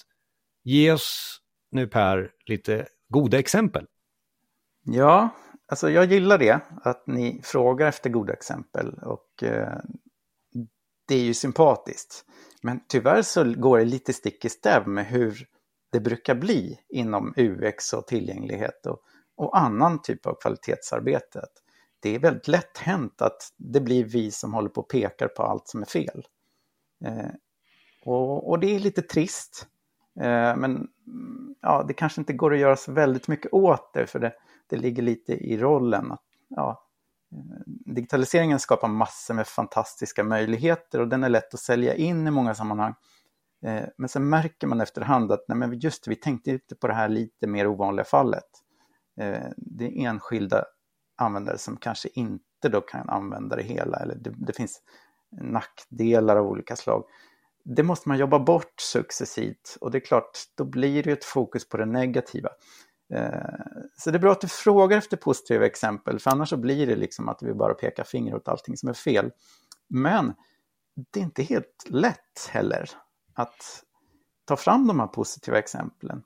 ge 0.64 0.92
oss 0.92 1.38
nu 1.72 1.88
Per 1.88 2.30
lite 2.46 2.88
goda 3.10 3.40
exempel. 3.40 3.86
Ja, 4.84 5.30
alltså 5.72 5.90
jag 5.90 6.12
gillar 6.12 6.38
det, 6.38 6.60
att 6.84 7.08
ni 7.08 7.42
frågar 7.44 7.88
efter 7.88 8.10
goda 8.10 8.34
exempel 8.34 8.94
och 8.94 9.44
eh, 9.44 9.78
det 11.08 11.16
är 11.16 11.24
ju 11.24 11.34
sympatiskt. 11.34 12.26
Men 12.62 12.80
tyvärr 12.88 13.22
så 13.22 13.54
går 13.54 13.78
det 13.78 13.86
lite 13.86 14.14
stick 14.14 14.46
i 14.46 14.50
stäv 14.50 14.88
med 14.88 15.06
hur 15.06 15.48
det 15.92 16.00
brukar 16.00 16.36
bli 16.36 16.80
inom 16.90 17.34
UX 17.38 17.94
och 17.94 18.08
tillgänglighet 18.08 18.86
och, 18.86 19.00
och 19.36 19.58
annan 19.58 20.02
typ 20.02 20.26
av 20.26 20.36
kvalitetsarbete. 20.42 21.42
Det 22.00 22.16
är 22.16 22.20
väldigt 22.20 22.48
lätt 22.48 22.78
hänt 22.78 23.22
att 23.22 23.54
det 23.58 23.82
blir 23.82 24.04
vi 24.04 24.32
som 24.32 24.54
håller 24.54 24.70
på 24.70 24.82
och 24.82 24.90
pekar 24.90 25.28
på 25.28 25.44
allt 25.44 25.68
som 25.68 25.82
är 25.82 25.86
fel. 25.86 26.24
Eh, 27.06 27.32
och, 28.06 28.50
och, 28.50 28.60
det 28.60 28.76
är 28.76 28.80
lite 28.80 29.02
trist. 29.02 29.68
Eh, 30.20 30.56
men 30.56 30.88
ja, 31.62 31.86
det 31.88 31.94
kanske 31.94 32.22
inte 32.22 32.34
går 32.34 32.54
att 32.54 32.60
göra 32.60 32.76
så 32.76 32.92
väldigt 32.92 33.28
mycket 33.28 33.54
åt 33.54 33.94
det 33.94 34.08
för 34.08 34.20
det, 34.20 34.34
det 34.70 34.78
ligger 34.78 35.04
lite 35.04 35.34
i 35.34 35.58
rollen. 35.58 36.12
Att, 36.12 36.24
ja, 36.50 36.84
eh, 37.32 37.62
digitaliseringen 37.68 38.60
skapar 38.60 38.88
massor 38.88 39.34
med 39.34 39.48
fantastiska 39.48 40.24
möjligheter 40.24 41.00
och 41.00 41.08
den 41.08 41.24
är 41.24 41.30
lätt 41.30 41.54
att 41.54 41.60
sälja 41.60 41.96
in 41.96 42.28
i 42.28 42.32
många 42.32 42.56
sammanhang. 42.56 42.94
Eh, 43.66 43.84
men 43.98 44.10
sen 44.10 44.30
märker 44.30 44.68
man 44.68 44.82
efterhand 44.82 45.32
att 45.32 45.46
nej, 45.48 45.58
men 45.58 45.80
just 45.80 46.08
vi 46.08 46.16
tänkte 46.16 46.52
inte 46.52 46.76
på 46.76 46.88
det 46.88 46.94
här 46.94 47.10
lite 47.10 47.48
mer 47.48 47.68
ovanliga 47.68 48.06
fallet. 48.06 48.44
Det 49.58 49.86
är 49.86 50.08
enskilda 50.08 50.66
användare 51.18 51.58
som 51.58 51.78
kanske 51.78 52.10
inte 52.14 52.70
då 52.70 52.82
kan 52.82 53.10
använda 53.10 53.56
det 53.56 53.64
hela 53.64 53.98
eller 53.98 54.16
det, 54.16 54.34
det 54.38 54.54
finns 54.54 54.82
nackdelar 55.32 56.36
av 56.36 56.48
olika 56.48 56.76
slag. 56.76 57.04
Det 57.64 57.84
måste 57.84 58.10
man 58.10 58.18
jobba 58.18 58.40
bort 58.40 58.82
successivt 58.82 59.78
och 59.82 59.92
det 59.92 59.98
är 59.98 60.06
klart, 60.06 60.40
då 60.56 60.66
blir 60.66 61.04
det 61.04 61.12
ett 61.12 61.26
fokus 61.26 61.70
på 61.70 61.78
det 61.78 61.86
negativa. 61.86 62.50
Eh, 63.14 63.32
så 63.98 64.12
det 64.12 64.18
är 64.18 64.20
bra 64.20 64.32
att 64.32 64.42
du 64.42 64.48
frågar 64.48 64.98
efter 64.98 65.18
positiva 65.18 65.66
exempel, 65.66 66.20
för 66.20 66.32
annars 66.32 66.50
så 66.50 66.58
blir 66.58 66.88
det 66.88 66.96
liksom 66.96 67.30
att 67.30 67.44
vi 67.44 67.54
bara 67.54 67.74
pekar 67.74 68.04
finger 68.04 68.36
åt 68.36 68.48
allting 68.48 68.78
som 68.78 68.90
är 68.90 68.94
fel. 68.94 69.32
Men 69.90 70.34
det 71.12 71.20
är 71.20 71.24
inte 71.24 71.44
helt 71.44 71.86
lätt 71.90 72.50
heller 72.50 72.90
att 73.34 73.84
ta 74.46 74.56
fram 74.56 74.88
de 74.88 75.00
här 75.00 75.08
positiva 75.08 75.60
exemplen. 75.60 76.24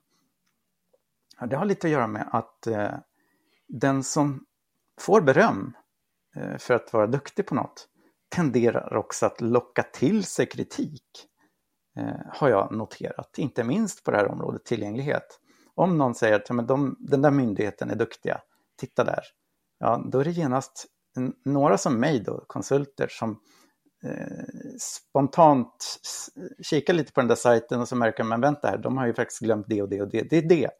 Det 1.46 1.56
har 1.56 1.64
lite 1.64 1.86
att 1.86 1.90
göra 1.90 2.06
med 2.06 2.28
att 2.32 2.66
eh, 2.66 2.94
den 3.68 4.04
som 4.04 4.44
får 5.00 5.20
beröm 5.20 5.76
eh, 6.36 6.58
för 6.58 6.74
att 6.74 6.92
vara 6.92 7.06
duktig 7.06 7.46
på 7.46 7.54
något 7.54 7.88
tenderar 8.28 8.96
också 8.96 9.26
att 9.26 9.40
locka 9.40 9.82
till 9.82 10.24
sig 10.24 10.46
kritik. 10.46 11.02
Eh, 11.98 12.20
har 12.32 12.48
jag 12.48 12.72
noterat, 12.72 13.38
inte 13.38 13.64
minst 13.64 14.04
på 14.04 14.10
det 14.10 14.16
här 14.16 14.28
området 14.28 14.64
tillgänglighet. 14.64 15.40
Om 15.74 15.98
någon 15.98 16.14
säger 16.14 16.34
att 16.34 16.48
ja, 16.48 16.54
men 16.54 16.66
de, 16.66 16.96
den 17.00 17.22
där 17.22 17.30
myndigheten 17.30 17.90
är 17.90 17.94
duktiga, 17.94 18.40
titta 18.80 19.04
där. 19.04 19.22
Ja, 19.78 20.04
då 20.06 20.18
är 20.18 20.24
det 20.24 20.30
genast 20.30 20.86
några 21.44 21.78
som 21.78 22.00
mig 22.00 22.20
då, 22.20 22.44
konsulter, 22.46 23.08
som 23.10 23.40
eh, 24.04 24.76
spontant 24.80 25.98
kikar 26.62 26.94
lite 26.94 27.12
på 27.12 27.20
den 27.20 27.28
där 27.28 27.34
sajten 27.34 27.80
och 27.80 27.88
så 27.88 27.96
märker 27.96 28.24
man, 28.24 28.40
vänta 28.40 28.68
här, 28.68 28.78
de 28.78 28.96
har 28.96 29.06
ju 29.06 29.14
faktiskt 29.14 29.40
glömt 29.40 29.66
det 29.68 29.82
och 29.82 29.88
det 29.88 30.02
och 30.02 30.08
det, 30.08 30.22
det 30.30 30.36
är 30.36 30.48
det. 30.48 30.70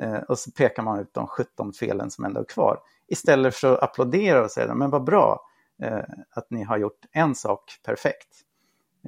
Eh, 0.00 0.22
och 0.22 0.38
så 0.38 0.50
pekar 0.50 0.82
man 0.82 1.00
ut 1.00 1.14
de 1.14 1.26
17 1.26 1.72
felen 1.72 2.10
som 2.10 2.24
ändå 2.24 2.40
är 2.40 2.44
kvar. 2.44 2.78
Istället 3.08 3.54
för 3.54 3.74
att 3.74 3.82
applådera 3.82 4.44
och 4.44 4.50
säga, 4.50 4.74
men 4.74 4.90
vad 4.90 5.04
bra 5.04 5.40
Eh, 5.82 6.04
att 6.30 6.50
ni 6.50 6.62
har 6.62 6.78
gjort 6.78 7.06
en 7.12 7.34
sak 7.34 7.80
perfekt. 7.84 8.28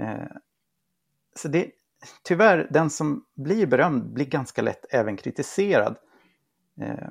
Eh, 0.00 0.36
så 1.36 1.48
det, 1.48 1.70
tyvärr, 2.22 2.68
den 2.70 2.90
som 2.90 3.24
blir 3.36 3.66
berömd 3.66 4.12
blir 4.12 4.26
ganska 4.26 4.62
lätt 4.62 4.84
även 4.90 5.16
kritiserad. 5.16 5.96
Eh, 6.80 7.08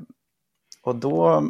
och 0.84 0.96
då, 0.96 1.44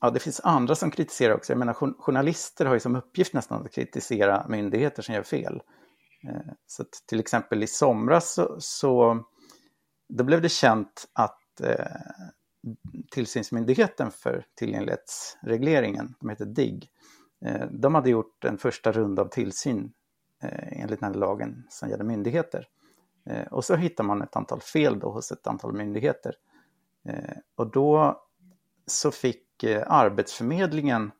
ja 0.00 0.10
det 0.10 0.20
finns 0.20 0.40
andra 0.40 0.74
som 0.74 0.90
kritiserar 0.90 1.34
också. 1.34 1.52
Jag 1.52 1.58
menar 1.58 1.74
journalister 1.74 2.66
har 2.66 2.74
ju 2.74 2.80
som 2.80 2.96
uppgift 2.96 3.32
nästan 3.32 3.64
att 3.64 3.72
kritisera 3.72 4.46
myndigheter 4.48 5.02
som 5.02 5.14
gör 5.14 5.22
fel. 5.22 5.62
Eh, 6.28 6.52
så 6.66 6.84
till 7.06 7.20
exempel 7.20 7.62
i 7.62 7.66
somras 7.66 8.34
så, 8.34 8.56
så 8.58 9.24
då 10.08 10.24
blev 10.24 10.42
det 10.42 10.48
känt 10.48 11.08
att 11.12 11.60
eh, 11.60 11.86
tillsynsmyndigheten 13.10 14.10
för 14.10 14.44
tillgänglighetsregleringen, 14.54 16.14
de 16.20 16.28
heter 16.28 16.44
DIGG, 16.44 16.84
eh, 16.84 16.88
Eh, 17.44 17.66
de 17.70 17.94
hade 17.94 18.10
gjort 18.10 18.44
en 18.44 18.58
första 18.58 18.92
runda 18.92 19.22
av 19.22 19.28
tillsyn 19.28 19.92
eh, 20.42 20.82
enligt 20.82 21.00
den 21.00 21.12
här 21.12 21.20
lagen 21.20 21.66
som 21.68 21.88
gäller 21.88 22.04
myndigheter. 22.04 22.68
Eh, 23.26 23.46
och 23.46 23.64
så 23.64 23.76
hittar 23.76 24.04
man 24.04 24.22
ett 24.22 24.36
antal 24.36 24.60
fel 24.60 24.98
då 24.98 25.10
hos 25.10 25.32
ett 25.32 25.46
antal 25.46 25.72
myndigheter. 25.72 26.34
Och 27.54 27.70
då 27.70 28.22
så 28.86 29.10
fick 29.10 29.64
Arbetsförmedlingen 29.86 31.10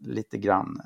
lite 0.00 0.38
grann 0.38 0.80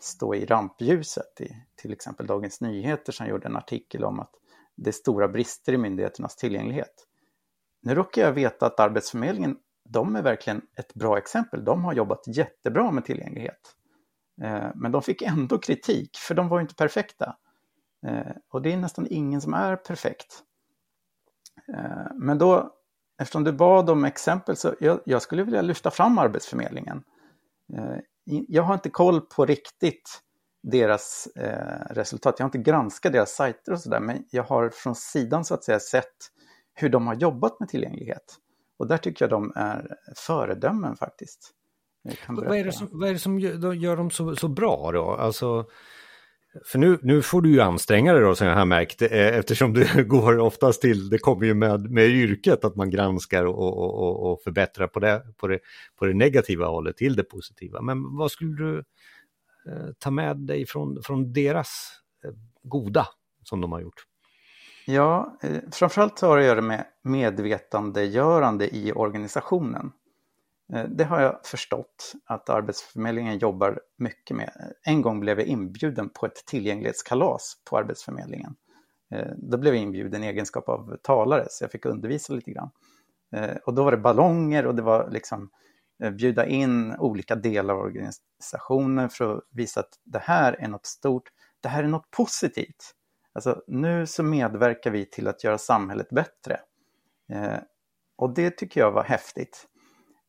stå 0.00 0.34
i 0.34 0.46
rampljuset 0.46 1.40
i 1.40 1.56
till 1.74 1.92
exempel 1.92 2.26
Dagens 2.26 2.60
Nyheter 2.60 3.12
som 3.12 3.26
gjorde 3.26 3.46
en 3.48 3.56
artikel 3.56 4.04
om 4.04 4.20
att 4.20 4.30
det 4.74 4.90
är 4.90 4.92
stora 4.92 5.28
brister 5.28 5.72
i 5.72 5.78
myndigheternas 5.78 6.36
tillgänglighet. 6.36 7.06
Nu 7.80 7.94
råkar 7.94 8.22
jag 8.22 8.32
veta 8.32 8.66
att 8.66 8.80
Arbetsförmedlingen, 8.80 9.56
de 9.88 10.16
är 10.16 10.22
verkligen 10.22 10.62
ett 10.76 10.94
bra 10.94 11.18
exempel. 11.18 11.64
De 11.64 11.84
har 11.84 11.92
jobbat 11.92 12.22
jättebra 12.26 12.90
med 12.90 13.04
tillgänglighet. 13.04 13.60
Eh, 14.42 14.68
men 14.74 14.92
de 14.92 15.02
fick 15.02 15.22
ändå 15.22 15.58
kritik, 15.58 16.16
för 16.16 16.34
de 16.34 16.48
var 16.48 16.60
inte 16.60 16.74
perfekta. 16.74 17.36
Eh, 18.06 18.36
och 18.50 18.62
det 18.62 18.72
är 18.72 18.76
nästan 18.76 19.06
ingen 19.10 19.40
som 19.40 19.54
är 19.54 19.76
perfekt. 19.76 20.42
Eh, 21.74 22.14
men 22.14 22.38
då, 22.38 22.72
eftersom 23.20 23.44
du 23.44 23.52
bad 23.52 23.90
om 23.90 24.04
exempel, 24.04 24.56
så 24.56 24.74
jag, 24.80 25.00
jag 25.04 25.22
skulle 25.22 25.42
vilja 25.42 25.62
lyfta 25.62 25.90
fram 25.90 26.18
Arbetsförmedlingen. 26.18 27.02
Eh, 27.74 27.96
jag 28.24 28.62
har 28.62 28.74
inte 28.74 28.90
koll 28.90 29.20
på 29.20 29.46
riktigt 29.46 30.22
deras 30.62 31.28
eh, 31.36 31.94
resultat. 31.94 32.34
Jag 32.38 32.44
har 32.44 32.48
inte 32.48 32.70
granskat 32.70 33.12
deras 33.12 33.34
sajter 33.34 33.72
och 33.72 33.80
sådär, 33.80 34.00
men 34.00 34.24
jag 34.30 34.42
har 34.42 34.70
från 34.70 34.94
sidan 34.94 35.44
så 35.44 35.54
att 35.54 35.64
säga 35.64 35.80
sett 35.80 36.16
hur 36.74 36.88
de 36.88 37.06
har 37.06 37.14
jobbat 37.14 37.60
med 37.60 37.68
tillgänglighet. 37.68 38.36
Och 38.76 38.86
där 38.86 38.98
tycker 38.98 39.22
jag 39.24 39.30
de 39.30 39.52
är 39.56 39.96
föredömen 40.16 40.96
faktiskt. 40.96 41.52
Vad 42.28 42.58
är, 42.58 42.64
det 42.64 42.72
som, 42.72 42.88
vad 42.92 43.08
är 43.08 43.12
det 43.12 43.18
som 43.18 43.38
gör, 43.38 43.72
gör 43.72 43.96
dem 43.96 44.10
så, 44.10 44.36
så 44.36 44.48
bra 44.48 44.90
då? 44.92 45.10
Alltså, 45.10 45.66
för 46.64 46.78
nu, 46.78 46.98
nu 47.02 47.22
får 47.22 47.42
du 47.42 47.50
ju 47.50 47.60
anstränga 47.60 48.12
dig 48.12 48.22
då 48.22 48.34
som 48.34 48.46
jag 48.46 48.54
har 48.54 48.64
märkt 48.64 49.02
eh, 49.02 49.10
eftersom 49.10 49.72
du 49.72 50.04
går 50.04 50.38
oftast 50.38 50.80
till, 50.80 51.08
det 51.08 51.18
kommer 51.18 51.46
ju 51.46 51.54
med, 51.54 51.90
med 51.90 52.06
yrket 52.06 52.64
att 52.64 52.76
man 52.76 52.90
granskar 52.90 53.44
och, 53.44 53.78
och, 53.78 54.32
och 54.32 54.42
förbättrar 54.42 54.86
på 54.86 55.00
det, 55.00 55.22
på, 55.36 55.48
det, 55.48 55.58
på 55.98 56.06
det 56.06 56.14
negativa 56.14 56.66
hållet 56.66 56.96
till 56.96 57.16
det 57.16 57.24
positiva. 57.24 57.82
Men 57.82 58.16
vad 58.16 58.30
skulle 58.30 58.56
du 58.56 58.78
eh, 59.68 59.92
ta 59.98 60.10
med 60.10 60.36
dig 60.36 60.66
från, 60.66 61.02
från 61.02 61.32
deras 61.32 61.90
eh, 62.24 62.30
goda 62.62 63.06
som 63.44 63.60
de 63.60 63.72
har 63.72 63.80
gjort? 63.80 64.04
Ja, 64.88 65.38
eh, 65.42 65.60
framförallt 65.72 66.20
har 66.20 66.36
det 66.36 66.42
att 66.42 66.46
göra 66.46 66.60
med 66.60 66.84
medvetandegörande 67.02 68.76
i 68.76 68.92
organisationen. 68.92 69.92
Eh, 70.72 70.84
det 70.84 71.04
har 71.04 71.20
jag 71.20 71.46
förstått 71.46 72.12
att 72.24 72.50
Arbetsförmedlingen 72.50 73.38
jobbar 73.38 73.80
mycket 73.98 74.36
med. 74.36 74.74
En 74.82 75.02
gång 75.02 75.20
blev 75.20 75.38
jag 75.38 75.48
inbjuden 75.48 76.08
på 76.08 76.26
ett 76.26 76.46
tillgänglighetskalas 76.46 77.54
på 77.70 77.78
Arbetsförmedlingen. 77.78 78.54
Eh, 79.14 79.26
då 79.36 79.58
blev 79.58 79.74
jag 79.74 79.82
inbjuden 79.82 80.24
i 80.24 80.26
egenskap 80.26 80.68
av 80.68 80.96
talare 81.02 81.46
så 81.50 81.64
jag 81.64 81.70
fick 81.70 81.86
undervisa 81.86 82.32
lite 82.32 82.50
grann. 82.50 82.70
Och 83.64 83.74
då 83.74 83.84
var 83.84 83.90
det 83.90 83.96
ballonger 83.96 84.66
och 84.66 84.74
det 84.74 84.82
var 84.82 85.10
liksom 85.10 85.50
bjuda 86.12 86.46
in 86.46 86.96
olika 86.98 87.34
delar 87.34 87.74
av 87.74 87.80
organisationen 87.80 89.10
för 89.10 89.36
att 89.36 89.44
visa 89.50 89.80
att 89.80 89.90
det 90.04 90.18
här 90.18 90.52
är 90.52 90.68
något 90.68 90.86
stort, 90.86 91.28
det 91.60 91.68
här 91.68 91.84
är 91.84 91.88
något 91.88 92.10
positivt. 92.10 92.94
Alltså 93.36 93.62
nu 93.66 94.06
så 94.06 94.22
medverkar 94.22 94.90
vi 94.90 95.06
till 95.06 95.28
att 95.28 95.44
göra 95.44 95.58
samhället 95.58 96.08
bättre. 96.08 96.60
Eh, 97.32 97.58
och 98.16 98.34
det 98.34 98.50
tycker 98.50 98.80
jag 98.80 98.92
var 98.92 99.04
häftigt. 99.04 99.66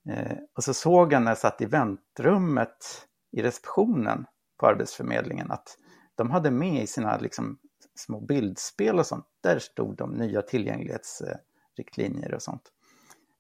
Eh, 0.10 0.38
och 0.56 0.64
så 0.64 0.74
såg 0.74 1.14
jag 1.14 1.22
när 1.22 1.32
jag 1.32 1.38
satt 1.38 1.62
i 1.62 1.66
väntrummet 1.66 3.08
i 3.32 3.42
receptionen 3.42 4.26
på 4.58 4.68
Arbetsförmedlingen 4.68 5.52
att 5.52 5.78
de 6.16 6.32
hade 6.32 6.52
med 6.52 6.84
i 6.84 6.88
sina 6.88 7.18
liksom, 7.18 7.60
små 7.96 8.20
bildspel 8.20 9.00
och 9.00 9.06
sånt, 9.06 9.26
där 9.42 9.60
stod 9.60 9.96
de 9.96 10.12
nya 10.12 10.42
tillgänglighetsriktlinjer 10.42 12.34
och 12.34 12.42
sånt. 12.42 12.72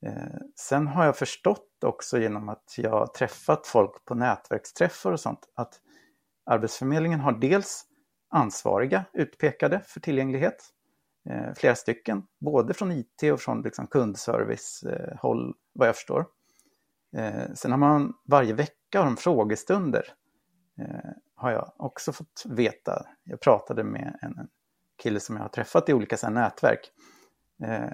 Eh, 0.01 0.39
sen 0.55 0.88
har 0.88 1.05
jag 1.05 1.17
förstått 1.17 1.83
också 1.86 2.19
genom 2.19 2.50
att 2.50 2.75
jag 2.77 3.13
träffat 3.13 3.67
folk 3.67 4.05
på 4.05 4.15
nätverksträffar 4.15 5.12
och 5.12 5.19
sånt 5.19 5.50
att 5.55 5.81
Arbetsförmedlingen 6.45 7.19
har 7.19 7.31
dels 7.31 7.87
ansvariga 8.29 9.05
utpekade 9.13 9.81
för 9.86 10.00
tillgänglighet, 10.00 10.65
eh, 11.29 11.53
flera 11.55 11.75
stycken, 11.75 12.24
både 12.39 12.74
från 12.74 12.91
IT 12.91 13.24
och 13.34 13.39
från 13.39 13.62
liksom, 13.62 13.88
kundservicehåll 13.88 15.48
eh, 15.50 15.53
vad 15.74 15.88
jag 15.88 15.96
förstår. 15.96 16.25
Eh, 17.17 17.53
sen 17.53 17.72
har 17.72 17.77
man 17.77 18.13
varje 18.25 18.53
vecka 18.53 19.00
har 19.00 19.05
de 19.05 19.17
frågestunder. 19.17 20.03
Eh, 20.79 21.12
har 21.36 21.51
jag 21.51 21.72
också 21.77 22.12
fått 22.12 22.43
veta. 22.46 23.05
Jag 23.24 23.41
pratade 23.41 23.84
med 23.84 24.17
en, 24.22 24.38
en 24.38 24.48
kille 25.03 25.19
som 25.19 25.36
jag 25.36 25.43
har 25.43 25.50
träffat 25.50 25.89
i 25.89 25.93
olika 25.93 26.17
så 26.17 26.29
nätverk. 26.29 26.91
Eh, 27.63 27.89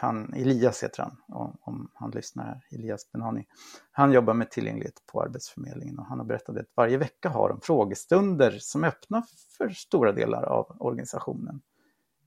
han, 0.00 0.34
Elias 0.34 0.82
heter 0.82 1.02
han, 1.02 1.16
om, 1.28 1.56
om 1.60 1.90
han 1.94 2.10
lyssnar 2.10 2.44
här, 2.44 2.66
Elias 2.70 3.12
Benhani. 3.12 3.46
Han 3.90 4.12
jobbar 4.12 4.34
med 4.34 4.50
tillgänglighet 4.50 5.02
på 5.06 5.22
Arbetsförmedlingen 5.22 5.98
och 5.98 6.06
han 6.06 6.18
har 6.18 6.26
berättat 6.26 6.56
att 6.56 6.66
varje 6.74 6.96
vecka 6.96 7.28
har 7.28 7.48
de 7.48 7.60
frågestunder 7.60 8.58
som 8.60 8.84
är 8.84 8.88
öppna 8.88 9.24
för 9.58 9.68
stora 9.68 10.12
delar 10.12 10.42
av 10.42 10.76
organisationen. 10.78 11.62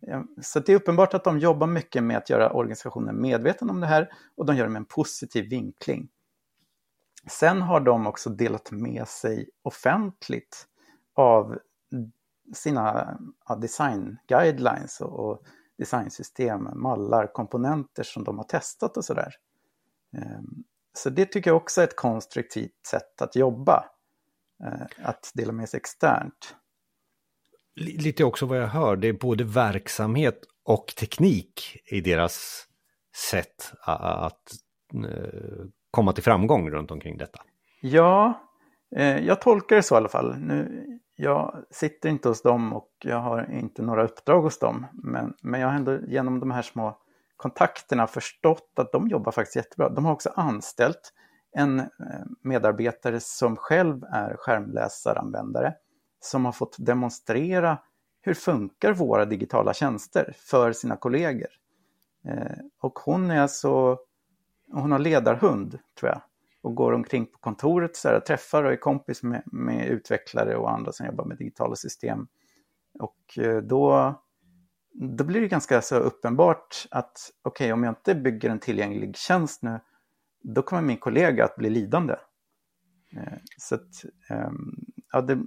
Ehm, 0.07 0.27
så 0.41 0.59
det 0.59 0.71
är 0.71 0.75
uppenbart 0.75 1.13
att 1.13 1.23
de 1.23 1.39
jobbar 1.39 1.67
mycket 1.67 2.03
med 2.03 2.17
att 2.17 2.29
göra 2.29 2.51
organisationen 2.51 3.21
medveten 3.21 3.69
om 3.69 3.79
det 3.79 3.87
här 3.87 4.09
och 4.35 4.45
de 4.45 4.55
gör 4.55 4.63
det 4.63 4.71
med 4.71 4.79
en 4.79 4.85
positiv 4.85 5.49
vinkling. 5.49 6.09
Sen 7.29 7.61
har 7.61 7.79
de 7.79 8.07
också 8.07 8.29
delat 8.29 8.71
med 8.71 9.07
sig 9.07 9.49
offentligt 9.61 10.67
av 11.13 11.59
sina 12.53 13.17
ja, 13.47 13.55
design 13.55 14.17
guidelines 14.27 15.01
och, 15.01 15.29
och 15.29 15.41
designsystem, 15.77 16.69
mallar, 16.73 17.33
komponenter 17.33 18.03
som 18.03 18.23
de 18.23 18.37
har 18.37 18.45
testat 18.45 18.97
och 18.97 19.05
sådär. 19.05 19.33
Ehm, 20.17 20.63
så 20.93 21.09
det 21.09 21.25
tycker 21.25 21.49
jag 21.49 21.57
också 21.57 21.81
är 21.81 21.85
ett 21.85 21.95
konstruktivt 21.95 22.85
sätt 22.87 23.21
att 23.21 23.35
jobba, 23.35 23.85
eh, 24.63 24.87
att 25.07 25.31
dela 25.33 25.51
med 25.51 25.69
sig 25.69 25.77
externt. 25.77 26.55
Lite 27.75 28.23
också 28.23 28.45
vad 28.45 28.57
jag 28.57 28.67
hör, 28.67 28.95
det 28.95 29.07
är 29.07 29.13
både 29.13 29.43
verksamhet 29.43 30.41
och 30.63 30.93
teknik 30.97 31.81
i 31.85 32.01
deras 32.01 32.67
sätt 33.15 33.73
att 33.81 34.51
eh, 34.93 35.65
komma 35.91 36.13
till 36.13 36.23
framgång 36.23 36.69
runt 36.69 36.91
omkring 36.91 37.17
detta. 37.17 37.41
Ja, 37.81 38.46
Eh, 38.95 39.25
jag 39.25 39.41
tolkar 39.41 39.75
det 39.75 39.83
så 39.83 39.95
i 39.95 39.97
alla 39.97 40.09
fall. 40.09 40.35
Nu, 40.37 40.85
jag 41.15 41.63
sitter 41.69 42.09
inte 42.09 42.29
hos 42.29 42.41
dem 42.41 42.73
och 42.73 42.91
jag 43.03 43.19
har 43.19 43.51
inte 43.51 43.81
några 43.81 44.03
uppdrag 44.03 44.41
hos 44.41 44.59
dem. 44.59 44.85
Men, 44.93 45.33
men 45.41 45.61
jag 45.61 45.67
har 45.67 45.75
ändå 45.75 45.99
genom 46.07 46.39
de 46.39 46.51
här 46.51 46.61
små 46.61 46.97
kontakterna 47.37 48.07
förstått 48.07 48.71
att 48.75 48.91
de 48.91 49.07
jobbar 49.07 49.31
faktiskt 49.31 49.55
jättebra. 49.55 49.89
De 49.89 50.05
har 50.05 50.13
också 50.13 50.29
anställt 50.35 51.13
en 51.51 51.79
eh, 51.79 51.85
medarbetare 52.41 53.19
som 53.19 53.55
själv 53.55 54.03
är 54.03 54.35
skärmläsaranvändare 54.37 55.73
som 56.19 56.45
har 56.45 56.51
fått 56.51 56.75
demonstrera 56.79 57.77
hur 58.21 58.33
funkar 58.33 58.93
våra 58.93 59.25
digitala 59.25 59.73
tjänster 59.73 60.33
för 60.37 60.71
sina 60.71 60.95
kollegor. 60.95 61.49
Eh, 62.27 62.57
och 62.81 62.99
hon 62.99 63.31
är 63.31 63.41
alltså, 63.41 63.97
hon 64.71 64.91
har 64.91 64.99
ledarhund 64.99 65.79
tror 65.99 66.11
jag 66.11 66.21
och 66.67 66.75
går 66.75 66.91
omkring 66.91 67.25
på 67.25 67.37
kontoret 67.37 67.95
så 67.95 68.09
här, 68.09 68.19
träffar 68.19 68.63
och 68.63 68.71
är 68.71 68.75
kompis 68.75 69.23
med, 69.23 69.43
med, 69.45 69.87
utvecklare 69.87 70.55
och 70.55 70.71
andra 70.71 70.91
som 70.91 71.05
jobbar 71.05 71.25
med 71.25 71.37
digitala 71.37 71.75
system. 71.75 72.27
Och 72.99 73.37
eh, 73.37 73.57
då, 73.57 74.13
då 74.93 75.23
blir 75.23 75.41
det 75.41 75.47
ganska 75.47 75.81
så 75.81 75.95
uppenbart 75.95 76.87
att 76.91 77.31
okej, 77.43 77.65
okay, 77.65 77.71
om 77.73 77.83
jag 77.83 77.91
inte 77.91 78.15
bygger 78.15 78.49
en 78.49 78.59
tillgänglig 78.59 79.17
tjänst 79.17 79.61
nu, 79.61 79.79
då 80.43 80.61
kommer 80.61 80.81
min 80.81 80.97
kollega 80.97 81.45
att 81.45 81.55
bli 81.55 81.69
lidande. 81.69 82.15
Eh, 83.15 83.37
så 83.57 83.75
att, 83.75 84.05
ehm, 84.29 84.75
ja, 85.11 85.21
det, 85.21 85.39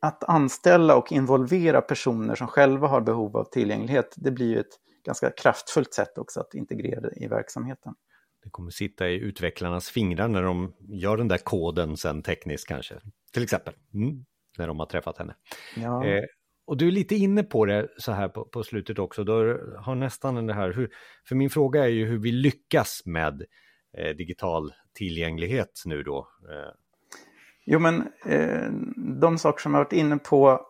att 0.00 0.24
anställa 0.24 0.96
och 0.96 1.12
involvera 1.12 1.80
personer 1.80 2.34
som 2.34 2.46
själva 2.46 2.88
har 2.88 3.00
behov 3.00 3.36
av 3.36 3.44
tillgänglighet, 3.44 4.14
det 4.16 4.30
blir 4.30 4.46
ju 4.46 4.60
ett 4.60 4.80
ganska 5.04 5.30
kraftfullt 5.30 5.94
sätt 5.94 6.18
också 6.18 6.40
att 6.40 6.54
integrera 6.54 7.00
det 7.00 7.12
i 7.16 7.26
verksamheten. 7.26 7.94
Det 8.46 8.50
kommer 8.50 8.70
sitta 8.70 9.08
i 9.08 9.14
utvecklarnas 9.14 9.90
fingrar 9.90 10.28
när 10.28 10.42
de 10.42 10.72
gör 10.88 11.16
den 11.16 11.28
där 11.28 11.38
koden 11.38 11.96
sen 11.96 12.22
tekniskt 12.22 12.68
kanske. 12.68 12.94
Till 13.32 13.42
exempel, 13.42 13.74
mm, 13.94 14.24
när 14.58 14.66
de 14.66 14.78
har 14.78 14.86
träffat 14.86 15.18
henne. 15.18 15.34
Ja. 15.76 16.06
Eh, 16.06 16.24
och 16.66 16.76
du 16.76 16.86
är 16.86 16.92
lite 16.92 17.14
inne 17.14 17.42
på 17.42 17.64
det 17.64 17.88
så 17.98 18.12
här 18.12 18.28
på, 18.28 18.44
på 18.44 18.62
slutet 18.62 18.98
också. 18.98 19.24
Du 19.24 19.76
har 19.78 19.94
nästan 19.94 20.46
det 20.46 20.54
här, 20.54 20.72
hur, 20.72 20.90
för 21.28 21.34
min 21.34 21.50
fråga 21.50 21.84
är 21.84 21.88
ju 21.88 22.06
hur 22.06 22.18
vi 22.18 22.32
lyckas 22.32 23.02
med 23.04 23.42
eh, 23.98 24.16
digital 24.16 24.72
tillgänglighet 24.94 25.82
nu 25.84 26.02
då. 26.02 26.28
Eh. 26.50 26.72
Jo 27.64 27.78
men 27.78 28.08
eh, 28.26 28.70
de 29.20 29.38
saker 29.38 29.62
som 29.62 29.74
jag 29.74 29.80
varit 29.80 29.92
inne 29.92 30.18
på, 30.18 30.66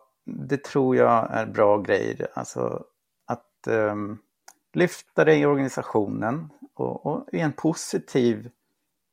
det 0.49 0.63
tror 0.63 0.95
jag 0.95 1.33
är 1.33 1.45
bra 1.45 1.81
grejer. 1.81 2.27
Alltså 2.33 2.83
att 3.25 3.67
ehm, 3.67 4.17
lyfta 4.73 5.25
det 5.25 5.35
i 5.35 5.45
organisationen 5.45 6.49
och, 6.79 7.05
och 7.05 7.29
i 7.31 7.39
en 7.39 7.53
positiv 7.53 8.49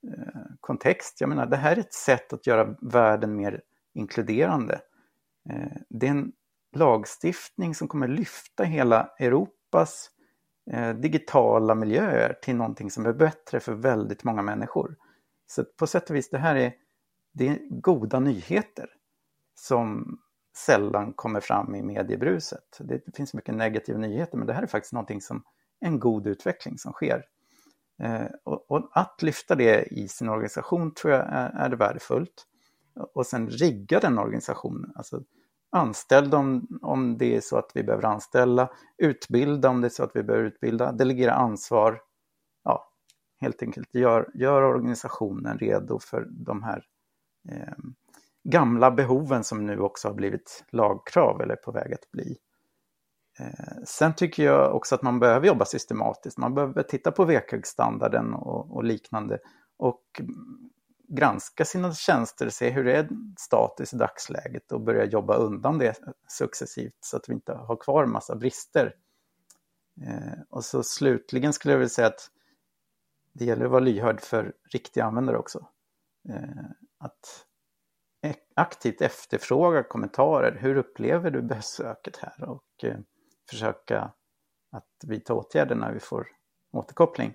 eh, 0.06 0.42
kontext. 0.60 1.20
Jag 1.20 1.28
menar, 1.28 1.46
det 1.46 1.56
här 1.56 1.76
är 1.76 1.80
ett 1.80 1.94
sätt 1.94 2.32
att 2.32 2.46
göra 2.46 2.76
världen 2.80 3.36
mer 3.36 3.62
inkluderande. 3.94 4.80
Eh, 5.50 5.76
det 5.88 6.06
är 6.06 6.10
en 6.10 6.32
lagstiftning 6.76 7.74
som 7.74 7.88
kommer 7.88 8.08
lyfta 8.08 8.64
hela 8.64 9.10
Europas 9.18 10.10
eh, 10.70 10.90
digitala 10.94 11.74
miljöer 11.74 12.38
till 12.42 12.56
någonting 12.56 12.90
som 12.90 13.06
är 13.06 13.12
bättre 13.12 13.60
för 13.60 13.72
väldigt 13.72 14.24
många 14.24 14.42
människor. 14.42 14.96
Så 15.46 15.64
på 15.64 15.86
sätt 15.86 16.10
och 16.10 16.16
vis, 16.16 16.30
det 16.30 16.38
här 16.38 16.56
är, 16.56 16.72
det 17.32 17.48
är 17.48 17.58
goda 17.70 18.20
nyheter 18.20 18.88
som 19.54 20.18
sällan 20.56 21.12
kommer 21.12 21.40
fram 21.40 21.74
i 21.74 21.82
mediebruset. 21.82 22.78
Det 22.80 23.16
finns 23.16 23.34
mycket 23.34 23.54
negativa 23.54 23.98
nyheter, 23.98 24.38
men 24.38 24.46
det 24.46 24.52
här 24.52 24.62
är 24.62 24.66
faktiskt 24.66 24.92
någonting 24.92 25.20
som 25.20 25.44
en 25.80 25.98
god 25.98 26.26
utveckling 26.26 26.78
som 26.78 26.92
sker. 26.92 27.24
Eh, 28.02 28.26
och, 28.44 28.70
och, 28.70 28.90
att 28.92 29.22
lyfta 29.22 29.54
det 29.54 29.84
i 29.84 30.08
sin 30.08 30.28
organisation 30.28 30.94
tror 30.94 31.12
jag 31.12 31.26
är, 31.28 31.50
är 31.50 31.68
det 31.68 31.76
värdefullt. 31.76 32.46
Och 33.14 33.26
sen 33.26 33.50
rigga 33.50 34.00
den 34.00 34.18
organisationen, 34.18 34.92
alltså 34.94 35.22
anställ 35.70 36.30
dem 36.30 36.78
om 36.82 37.18
det 37.18 37.36
är 37.36 37.40
så 37.40 37.56
att 37.56 37.70
vi 37.74 37.82
behöver 37.82 38.04
anställa, 38.04 38.70
utbilda 38.98 39.68
om 39.68 39.80
det 39.80 39.86
är 39.86 39.90
så 39.90 40.04
att 40.04 40.16
vi 40.16 40.22
behöver 40.22 40.46
utbilda, 40.46 40.92
delegera 40.92 41.32
ansvar. 41.32 42.00
Ja, 42.64 42.88
helt 43.40 43.62
enkelt 43.62 43.94
gör, 43.94 44.30
gör 44.34 44.62
organisationen 44.62 45.58
redo 45.58 45.98
för 45.98 46.26
de 46.30 46.62
här 46.62 46.84
eh, 47.48 47.74
gamla 48.44 48.90
behoven 48.90 49.44
som 49.44 49.66
nu 49.66 49.78
också 49.78 50.08
har 50.08 50.14
blivit 50.14 50.64
lagkrav 50.70 51.40
eller 51.40 51.52
är 51.52 51.62
på 51.62 51.72
väg 51.72 51.94
att 51.94 52.10
bli. 52.10 52.36
Eh, 53.38 53.82
sen 53.84 54.14
tycker 54.14 54.44
jag 54.44 54.74
också 54.74 54.94
att 54.94 55.02
man 55.02 55.20
behöver 55.20 55.46
jobba 55.46 55.64
systematiskt. 55.64 56.38
Man 56.38 56.54
behöver 56.54 56.82
titta 56.82 57.12
på 57.12 57.24
VKG-standarden 57.24 58.34
och, 58.34 58.76
och, 58.76 58.84
liknande 58.84 59.38
och 59.76 60.02
granska 61.08 61.64
sina 61.64 61.94
tjänster, 61.94 62.48
se 62.48 62.70
hur 62.70 62.84
det 62.84 62.96
är 62.96 63.08
status 63.38 63.94
i 63.94 63.96
dagsläget 63.96 64.72
och 64.72 64.80
börja 64.80 65.04
jobba 65.04 65.36
undan 65.36 65.78
det 65.78 65.98
successivt 66.28 66.98
så 67.00 67.16
att 67.16 67.28
vi 67.28 67.32
inte 67.32 67.52
har 67.52 67.76
kvar 67.76 68.04
en 68.04 68.10
massa 68.10 68.36
brister. 68.36 68.94
Eh, 70.02 70.40
och 70.50 70.64
så 70.64 70.82
slutligen 70.82 71.52
skulle 71.52 71.72
jag 71.72 71.78
vilja 71.78 71.88
säga 71.88 72.08
att 72.08 72.30
det 73.32 73.44
gäller 73.44 73.64
att 73.64 73.70
vara 73.70 73.80
lyhörd 73.80 74.20
för 74.20 74.54
riktiga 74.72 75.04
användare 75.04 75.38
också. 75.38 75.68
Eh, 76.28 76.64
att 76.98 77.46
e- 78.22 78.34
aktivt 78.54 79.00
efterfråga 79.00 79.82
kommentarer. 79.82 80.58
Hur 80.60 80.76
upplever 80.76 81.30
du 81.30 81.42
besöket 81.42 82.16
här? 82.16 82.48
Och 82.48 82.84
försöka 83.50 84.12
att 84.70 85.04
vidta 85.06 85.34
åtgärder 85.34 85.74
när 85.74 85.92
vi 85.92 86.00
får 86.00 86.26
återkoppling. 86.70 87.34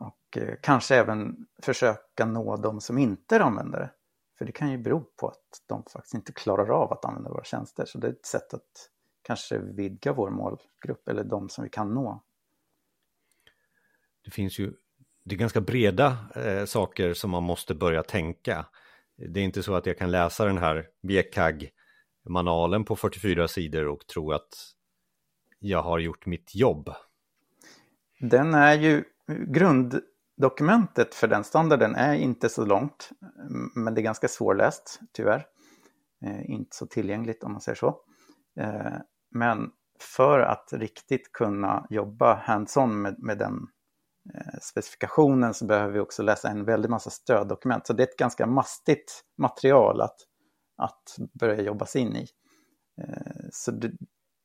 Och 0.00 0.36
eh, 0.36 0.54
kanske 0.62 0.96
även 0.96 1.46
försöka 1.62 2.26
nå 2.26 2.56
de 2.56 2.80
som 2.80 2.98
inte 2.98 3.36
är 3.36 3.40
användare. 3.40 3.90
För 4.38 4.44
det 4.44 4.52
kan 4.52 4.70
ju 4.70 4.78
bero 4.78 5.00
på 5.00 5.28
att 5.28 5.62
de 5.66 5.82
faktiskt 5.82 6.14
inte 6.14 6.32
klarar 6.32 6.68
av 6.68 6.92
att 6.92 7.04
använda 7.04 7.30
våra 7.30 7.44
tjänster. 7.44 7.84
Så 7.84 7.98
det 7.98 8.06
är 8.06 8.10
ett 8.10 8.26
sätt 8.26 8.54
att 8.54 8.90
kanske 9.22 9.58
vidga 9.58 10.12
vår 10.12 10.30
målgrupp 10.30 11.08
eller 11.08 11.24
de 11.24 11.48
som 11.48 11.64
vi 11.64 11.70
kan 11.70 11.94
nå. 11.94 12.22
Det 14.24 14.30
finns 14.30 14.58
ju, 14.58 14.72
det 15.24 15.34
är 15.34 15.38
ganska 15.38 15.60
breda 15.60 16.16
eh, 16.34 16.64
saker 16.64 17.14
som 17.14 17.30
man 17.30 17.42
måste 17.42 17.74
börja 17.74 18.02
tänka. 18.02 18.66
Det 19.16 19.40
är 19.40 19.44
inte 19.44 19.62
så 19.62 19.74
att 19.74 19.86
jag 19.86 19.98
kan 19.98 20.10
läsa 20.10 20.44
den 20.44 20.58
här 20.58 20.88
BKAG 21.02 21.70
manualen 22.28 22.84
på 22.84 22.96
44 22.96 23.48
sidor 23.48 23.86
och 23.88 24.06
tro 24.06 24.32
att 24.32 24.72
jag 25.58 25.82
har 25.82 25.98
gjort 25.98 26.26
mitt 26.26 26.54
jobb. 26.54 26.90
Den 28.20 28.54
är 28.54 28.74
ju, 28.74 29.04
grunddokumentet 29.26 31.14
för 31.14 31.28
den 31.28 31.44
standarden 31.44 31.94
är 31.94 32.14
inte 32.14 32.48
så 32.48 32.64
långt, 32.64 33.10
men 33.74 33.94
det 33.94 34.00
är 34.00 34.02
ganska 34.02 34.28
svårläst 34.28 35.00
tyvärr. 35.12 35.46
Eh, 36.24 36.50
inte 36.50 36.76
så 36.76 36.86
tillgängligt 36.86 37.44
om 37.44 37.52
man 37.52 37.60
säger 37.60 37.76
så. 37.76 38.00
Eh, 38.60 38.96
men 39.30 39.70
för 40.00 40.40
att 40.40 40.72
riktigt 40.72 41.32
kunna 41.32 41.86
jobba 41.90 42.34
hands-on 42.34 43.02
med, 43.02 43.16
med 43.18 43.38
den 43.38 43.54
eh, 44.34 44.58
specifikationen 44.62 45.54
så 45.54 45.66
behöver 45.66 45.92
vi 45.92 46.00
också 46.00 46.22
läsa 46.22 46.48
en 46.48 46.64
väldig 46.64 46.90
massa 46.90 47.10
stöddokument. 47.10 47.86
Så 47.86 47.92
det 47.92 48.02
är 48.02 48.06
ett 48.06 48.16
ganska 48.16 48.46
mastigt 48.46 49.24
material 49.38 50.00
att 50.00 50.16
att 50.76 51.16
börja 51.32 51.62
jobba 51.62 51.86
sig 51.86 52.02
in 52.02 52.16
i. 52.16 52.28
Eh, 52.98 53.46
så 53.52 53.70
det, 53.70 53.92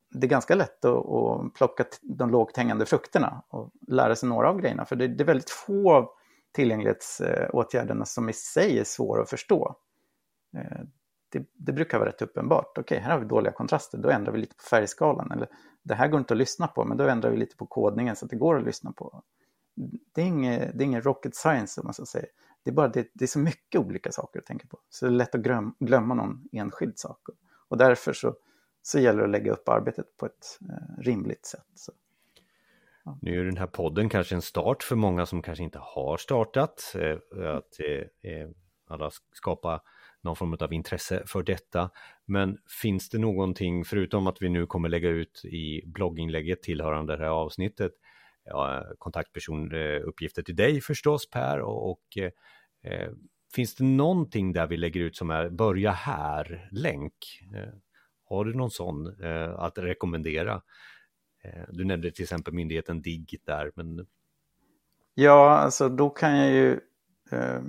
det 0.10 0.28
är 0.28 0.30
ganska 0.30 0.56
lätt 0.56 0.86
att, 0.86 1.06
att, 1.06 1.54
plocka 1.54 1.86
de 2.02 2.30
lågt 2.30 2.58
hängande 2.58 2.86
frukterna 2.86 3.44
och 3.50 3.72
lära 3.88 4.16
sig 4.16 4.30
några 4.30 4.50
av 4.50 4.60
grejerna. 4.60 4.86
För 4.86 4.96
det, 4.96 5.08
det 5.08 5.24
är 5.24 5.26
väldigt 5.26 5.50
få 5.50 5.94
av 5.94 6.10
tillgänglighetsåtgärderna 6.52 8.06
som 8.06 8.30
i 8.30 8.34
sig 8.34 8.80
är 8.80 8.84
svåra 8.84 9.22
att 9.22 9.30
förstå. 9.30 9.76
Eh, 10.58 10.82
det, 11.30 11.46
det, 11.54 11.74
brukar 11.74 12.00
vara 12.00 12.10
rätt 12.10 12.22
uppenbart. 12.22 12.78
Okej, 12.78 12.82
okay, 12.82 13.00
här 13.00 13.12
har 13.12 13.20
vi 13.20 13.26
dåliga 13.26 13.54
kontraster, 13.54 13.98
då 13.98 14.10
ändrar 14.10 14.34
vi 14.34 14.40
lite 14.40 14.56
på 14.56 14.64
färgskalan. 14.64 15.32
Eller 15.32 15.48
det 15.84 15.96
här 15.96 16.08
går 16.08 16.20
inte 16.20 16.34
att 16.34 16.38
lyssna 16.38 16.68
på, 16.68 16.86
men 16.86 16.98
då 16.98 17.08
ändrar 17.08 17.32
vi 17.32 17.38
lite 17.38 17.56
på 17.56 17.66
kodningen 17.66 18.16
så 18.16 18.26
att 18.26 18.30
det 18.30 18.38
går 18.38 18.58
att 18.58 18.66
lyssna 18.66 18.92
på. 18.92 19.24
Det 20.14 20.22
är 20.22 20.26
ingen, 20.26 20.78
det 20.78 20.84
är 20.84 21.02
rocket 21.02 21.36
science, 21.36 21.82
om 21.82 21.88
man 21.88 21.94
ska 21.94 22.06
säga. 22.06 22.26
Det 22.64 22.70
är 22.70 22.74
bara 22.74 22.88
det, 22.88 23.12
det 23.14 23.26
är 23.26 23.28
så 23.28 23.40
mycket 23.40 23.82
olika 23.82 24.12
saker 24.12 24.40
att 24.40 24.46
tänka 24.46 24.68
på. 24.68 24.80
Så 24.90 25.06
det 25.06 25.12
är 25.12 25.14
lätt 25.14 25.36
att 25.36 25.42
glöm, 25.42 25.76
glömma 25.80 26.14
någon 26.14 26.50
enskild 26.52 27.00
sak. 27.00 27.20
Och 27.68 27.78
därför 27.78 28.14
så, 28.14 28.36
så 28.82 29.00
gäller 29.00 29.20
det 29.20 29.26
att 29.26 29.32
lägga 29.32 29.52
upp 29.52 29.70
arbetet 29.70 30.18
på 30.18 30.26
ett 30.26 30.60
eh, 30.70 31.04
rimligt 31.04 31.46
sätt. 31.46 31.68
Så. 31.76 31.92
Ja. 33.06 33.18
Nu 33.22 33.40
är 33.40 33.44
den 33.44 33.58
här 33.58 33.68
podden 33.68 34.10
kanske 34.10 34.36
en 34.36 34.42
start 34.42 34.84
för 34.84 34.96
många 34.96 35.26
som 35.26 35.42
kanske 35.42 35.64
inte 35.64 35.80
har 35.80 36.18
startat. 36.18 36.96
Eh, 36.96 37.18
att 37.56 37.80
eh, 37.80 38.32
eh 38.32 38.50
alla 38.88 39.12
skapa 39.34 39.82
någon 40.22 40.36
form 40.36 40.58
av 40.60 40.74
intresse 40.74 41.24
för 41.26 41.44
detta. 41.44 41.90
Men 42.26 42.58
finns 42.82 43.10
det 43.10 43.18
någonting, 43.18 43.86
förutom 43.86 44.28
att 44.28 44.42
vi 44.42 44.50
nu 44.50 44.66
kommer 44.66 44.90
lägga 44.90 45.10
ut 45.10 45.46
i 45.46 45.82
blogginlägget 45.86 46.64
tillhörande 46.64 47.18
det 47.18 47.24
här 47.24 47.32
avsnittet, 47.32 47.92
ja, 48.44 48.86
kontaktpersonuppgifter 48.98 50.42
eh, 50.42 50.44
till 50.44 50.56
dig 50.56 50.82
förstås 50.82 51.30
Per 51.30 51.60
och, 51.60 51.92
och 51.92 52.18
eh, 52.18 52.32
eh, 52.92 53.12
finns 53.56 53.76
det 53.76 53.84
någonting 53.84 54.54
där 54.54 54.68
vi 54.68 54.78
lägger 54.78 55.02
ut 55.02 55.16
som 55.16 55.30
är 55.30 55.50
börja 55.50 55.92
här-länk? 55.92 57.14
Eh, 57.56 57.74
har 58.30 58.46
du 58.46 58.54
någon 58.54 58.72
sån 58.72 59.24
eh, 59.24 59.60
att 59.60 59.78
rekommendera? 59.78 60.62
Eh, 61.44 61.64
du 61.70 61.86
nämnde 61.86 62.12
till 62.12 62.24
exempel 62.24 62.54
myndigheten 62.54 63.02
DIGG 63.02 63.42
där, 63.46 63.72
men... 63.76 64.08
Ja, 65.14 65.50
alltså 65.50 65.90
då 65.90 66.10
kan 66.10 66.38
jag 66.38 66.52
ju 66.52 66.80
eh, 67.32 67.62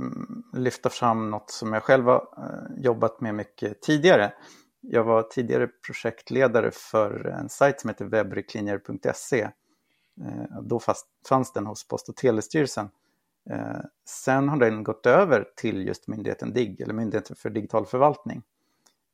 lyfta 0.52 0.90
fram 0.90 1.30
något 1.30 1.50
som 1.50 1.72
jag 1.72 1.82
själv 1.82 2.04
har 2.04 2.28
eh, 2.38 2.84
jobbat 2.84 3.20
med 3.20 3.34
mycket 3.34 3.82
tidigare. 3.82 4.32
Jag 4.80 5.04
var 5.04 5.22
tidigare 5.22 5.66
projektledare 5.86 6.70
för 6.70 7.26
en 7.26 7.48
sajt 7.48 7.80
som 7.80 7.90
heter 7.90 8.04
webbriktlinjer.se. 8.04 9.48
Eh, 10.20 10.60
då 10.62 10.80
fast, 10.80 11.06
fanns 11.28 11.52
den 11.52 11.66
hos 11.66 11.88
Post 11.88 12.08
och 12.08 12.16
telestyrelsen. 12.16 12.90
Eh, 13.50 13.80
sen 14.08 14.48
har 14.48 14.56
den 14.56 14.84
gått 14.84 15.06
över 15.06 15.48
till 15.56 15.86
just 15.86 16.08
myndigheten 16.08 16.52
DIGG, 16.52 16.80
eller 16.80 16.94
Myndigheten 16.94 17.36
för 17.36 17.50
digital 17.50 17.86
förvaltning. 17.86 18.42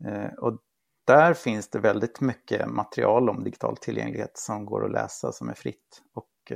Eh, 0.05 0.33
och 0.33 0.59
där 1.05 1.35
finns 1.35 1.69
det 1.69 1.79
väldigt 1.79 2.21
mycket 2.21 2.69
material 2.71 3.31
om 3.31 3.45
digital 3.45 3.77
tillgänglighet 3.77 4.39
som 4.39 4.67
går 4.67 4.85
att 4.85 4.93
läsa 4.93 5.33
som 5.33 5.49
är 5.49 5.55
fritt. 5.55 6.03
Och 6.15 6.53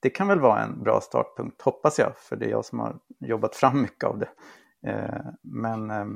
det 0.00 0.10
kan 0.10 0.28
väl 0.28 0.40
vara 0.40 0.62
en 0.62 0.82
bra 0.82 1.00
startpunkt, 1.00 1.62
hoppas 1.62 1.98
jag, 1.98 2.18
för 2.18 2.36
det 2.36 2.46
är 2.46 2.50
jag 2.50 2.64
som 2.64 2.78
har 2.78 2.98
jobbat 3.20 3.56
fram 3.56 3.82
mycket 3.82 4.04
av 4.04 4.18
det. 4.18 4.28
Men 5.42 5.90
eh, 5.90 6.06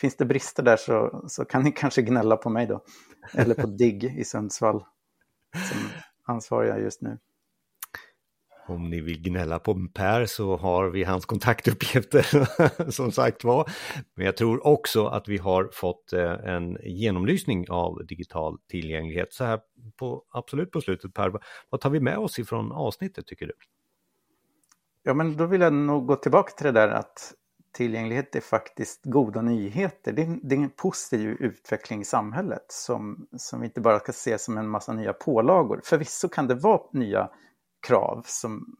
finns 0.00 0.16
det 0.16 0.24
brister 0.24 0.62
där 0.62 0.76
så, 0.76 1.24
så 1.28 1.44
kan 1.44 1.62
ni 1.62 1.72
kanske 1.72 2.02
gnälla 2.02 2.36
på 2.36 2.50
mig 2.50 2.66
då, 2.66 2.84
eller 3.32 3.54
på 3.54 3.66
DIGG 3.78 4.04
i 4.04 4.24
Sundsvall, 4.24 4.84
som 5.70 5.78
ansvarig 6.28 6.82
just 6.82 7.02
nu. 7.02 7.18
Om 8.66 8.90
ni 8.90 9.00
vill 9.00 9.22
gnälla 9.22 9.58
på 9.58 9.88
Per 9.94 10.26
så 10.26 10.56
har 10.56 10.88
vi 10.88 11.04
hans 11.04 11.26
kontaktuppgifter 11.26 12.90
som 12.90 13.12
sagt 13.12 13.44
var. 13.44 13.70
Men 14.14 14.26
jag 14.26 14.36
tror 14.36 14.66
också 14.66 15.06
att 15.06 15.28
vi 15.28 15.36
har 15.36 15.70
fått 15.72 16.12
eh, 16.12 16.32
en 16.32 16.78
genomlysning 16.82 17.70
av 17.70 18.06
digital 18.06 18.58
tillgänglighet. 18.70 19.32
Så 19.32 19.44
här 19.44 19.60
på, 19.96 20.24
absolut 20.30 20.70
på 20.70 20.80
slutet 20.80 21.14
Per, 21.14 21.32
vad 21.70 21.80
tar 21.80 21.90
vi 21.90 22.00
med 22.00 22.18
oss 22.18 22.38
ifrån 22.38 22.72
avsnittet 22.72 23.26
tycker 23.26 23.46
du? 23.46 23.52
Ja 25.02 25.14
men 25.14 25.36
då 25.36 25.46
vill 25.46 25.60
jag 25.60 25.72
nog 25.72 26.06
gå 26.06 26.16
tillbaka 26.16 26.50
till 26.50 26.66
det 26.66 26.72
där 26.72 26.88
att 26.88 27.34
tillgänglighet 27.78 28.36
är 28.36 28.40
faktiskt 28.40 29.04
goda 29.04 29.42
nyheter. 29.42 30.12
Det 30.12 30.22
är, 30.22 30.38
det 30.42 30.54
är 30.54 30.58
en 30.58 30.70
positiv 30.70 31.28
utveckling 31.28 32.00
i 32.00 32.04
samhället 32.04 32.64
som, 32.68 33.28
som 33.36 33.60
vi 33.60 33.66
inte 33.66 33.80
bara 33.80 33.98
ska 33.98 34.12
se 34.12 34.38
som 34.38 34.58
en 34.58 34.68
massa 34.68 34.92
nya 34.92 35.12
pålagor. 35.12 35.80
Förvisso 35.84 36.28
kan 36.28 36.46
det 36.46 36.54
vara 36.54 36.82
nya 36.92 37.30
krav 37.86 38.22
som 38.26 38.76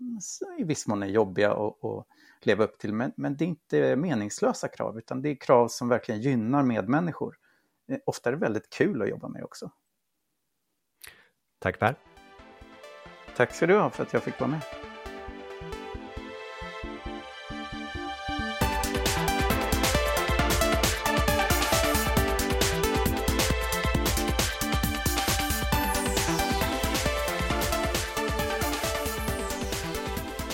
i 0.58 0.64
viss 0.64 0.86
mån 0.86 1.02
är 1.02 1.06
jobbiga 1.06 1.52
att 1.52 2.06
leva 2.42 2.64
upp 2.64 2.78
till. 2.78 2.92
Men, 2.92 3.12
men 3.16 3.36
det 3.36 3.44
är 3.44 3.46
inte 3.46 3.96
meningslösa 3.96 4.68
krav, 4.68 4.98
utan 4.98 5.22
det 5.22 5.28
är 5.28 5.34
krav 5.34 5.68
som 5.68 5.88
verkligen 5.88 6.20
gynnar 6.20 6.62
medmänniskor. 6.62 7.36
Eh, 7.92 7.98
ofta 8.06 8.30
är 8.30 8.32
det 8.32 8.38
väldigt 8.38 8.70
kul 8.70 9.02
att 9.02 9.08
jobba 9.08 9.28
med 9.28 9.44
också. 9.44 9.70
Tack 11.58 11.78
Per. 11.78 11.94
Tack 13.36 13.54
ska 13.54 13.66
du 13.66 13.78
ha 13.78 13.90
för 13.90 14.02
att 14.02 14.12
jag 14.12 14.22
fick 14.22 14.40
vara 14.40 14.50
med. 14.50 14.87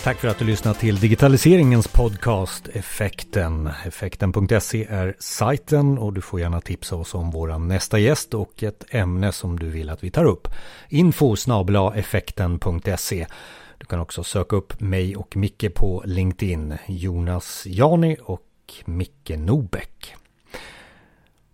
Tack 0.05 0.19
för 0.21 0.29
att 0.29 0.38
du 0.38 0.45
lyssnat 0.45 0.79
till 0.79 1.01
digitaliseringens 1.01 1.88
podcast 1.88 2.69
Effekten. 2.69 3.71
Effekten.se 3.87 4.87
är 4.90 5.17
sajten 5.19 5.99
och 5.99 6.12
du 6.12 6.21
får 6.21 6.40
gärna 6.40 6.61
tipsa 6.61 6.97
oss 6.97 7.14
om 7.14 7.31
vår 7.31 7.59
nästa 7.59 7.99
gäst 7.99 8.35
och 8.35 8.62
ett 8.62 8.85
ämne 8.90 9.33
som 9.33 9.59
du 9.59 9.71
vill 9.71 9.90
att 9.90 10.05
vi 10.05 10.11
tar 10.11 10.25
upp. 10.25 10.49
Info 10.88 11.37
effekten.se. 11.95 13.27
Du 13.79 13.87
kan 13.87 14.01
också 14.01 14.25
söka 14.25 14.57
upp 14.57 14.81
mig 14.81 15.17
och 15.17 15.37
Micke 15.37 15.75
på 15.75 16.03
LinkedIn. 16.07 16.75
Jonas 16.87 17.67
Jani 17.67 18.17
och 18.23 18.43
Micke 18.85 19.31
Nobäck. 19.37 20.14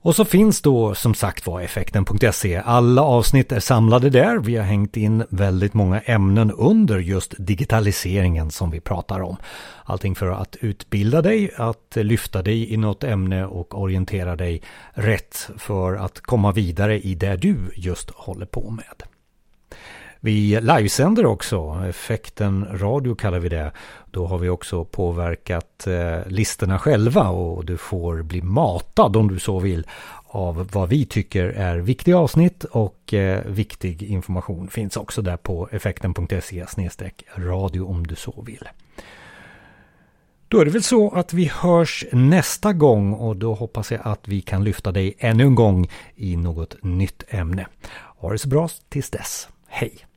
Och 0.02 0.16
så 0.16 0.24
finns 0.24 0.62
då 0.62 0.94
som 0.94 1.14
sagt 1.14 1.46
var 1.46 1.60
effekten.se. 1.60 2.56
Alla 2.64 3.02
avsnitt 3.02 3.52
är 3.52 3.60
samlade 3.60 4.10
där. 4.10 4.38
Vi 4.38 4.56
har 4.56 4.64
hängt 4.64 4.96
in 4.96 5.24
väldigt 5.28 5.74
många 5.74 6.00
ämnen 6.00 6.50
under 6.50 6.98
just 6.98 7.34
digitaliseringen 7.38 8.50
som 8.50 8.70
vi 8.70 8.80
pratar 8.80 9.20
om. 9.20 9.36
Allting 9.84 10.14
för 10.14 10.30
att 10.30 10.56
utbilda 10.60 11.22
dig, 11.22 11.50
att 11.56 11.96
lyfta 11.96 12.42
dig 12.42 12.72
i 12.72 12.76
något 12.76 13.04
ämne 13.04 13.46
och 13.46 13.80
orientera 13.80 14.36
dig 14.36 14.62
rätt 14.92 15.50
för 15.58 15.94
att 15.94 16.20
komma 16.20 16.52
vidare 16.52 17.00
i 17.00 17.14
det 17.14 17.36
du 17.36 17.56
just 17.76 18.10
håller 18.10 18.46
på 18.46 18.70
med. 18.70 19.19
Vi 20.22 20.60
livesänder 20.60 21.26
också, 21.26 21.84
effekten 21.88 22.66
radio 22.72 23.14
kallar 23.14 23.38
vi 23.38 23.48
det. 23.48 23.72
Då 24.10 24.26
har 24.26 24.38
vi 24.38 24.48
också 24.48 24.84
påverkat 24.84 25.86
eh, 25.86 26.26
listorna 26.26 26.78
själva 26.78 27.28
och 27.28 27.64
du 27.64 27.76
får 27.76 28.22
bli 28.22 28.42
matad 28.42 29.16
om 29.16 29.28
du 29.28 29.38
så 29.38 29.58
vill 29.58 29.86
av 30.26 30.68
vad 30.72 30.88
vi 30.88 31.04
tycker 31.04 31.44
är 31.44 31.78
viktiga 31.78 32.18
avsnitt 32.18 32.64
och 32.64 33.14
eh, 33.14 33.44
viktig 33.46 34.02
information 34.02 34.68
finns 34.68 34.96
också 34.96 35.22
där 35.22 35.36
på 35.36 35.68
effekten.se 35.72 36.66
radio 37.36 37.82
om 37.82 38.06
du 38.06 38.14
så 38.14 38.42
vill. 38.46 38.68
Då 40.48 40.60
är 40.60 40.64
det 40.64 40.70
väl 40.70 40.82
så 40.82 41.10
att 41.10 41.32
vi 41.32 41.50
hörs 41.54 42.04
nästa 42.12 42.72
gång 42.72 43.12
och 43.12 43.36
då 43.36 43.54
hoppas 43.54 43.92
jag 43.92 44.00
att 44.04 44.28
vi 44.28 44.40
kan 44.40 44.64
lyfta 44.64 44.92
dig 44.92 45.14
ännu 45.18 45.44
en 45.44 45.54
gång 45.54 45.90
i 46.16 46.36
något 46.36 46.82
nytt 46.82 47.24
ämne. 47.28 47.66
Ha 48.16 48.32
det 48.32 48.38
så 48.38 48.48
bra 48.48 48.68
tills 48.88 49.10
dess. 49.10 49.48
Hej! 49.68 50.09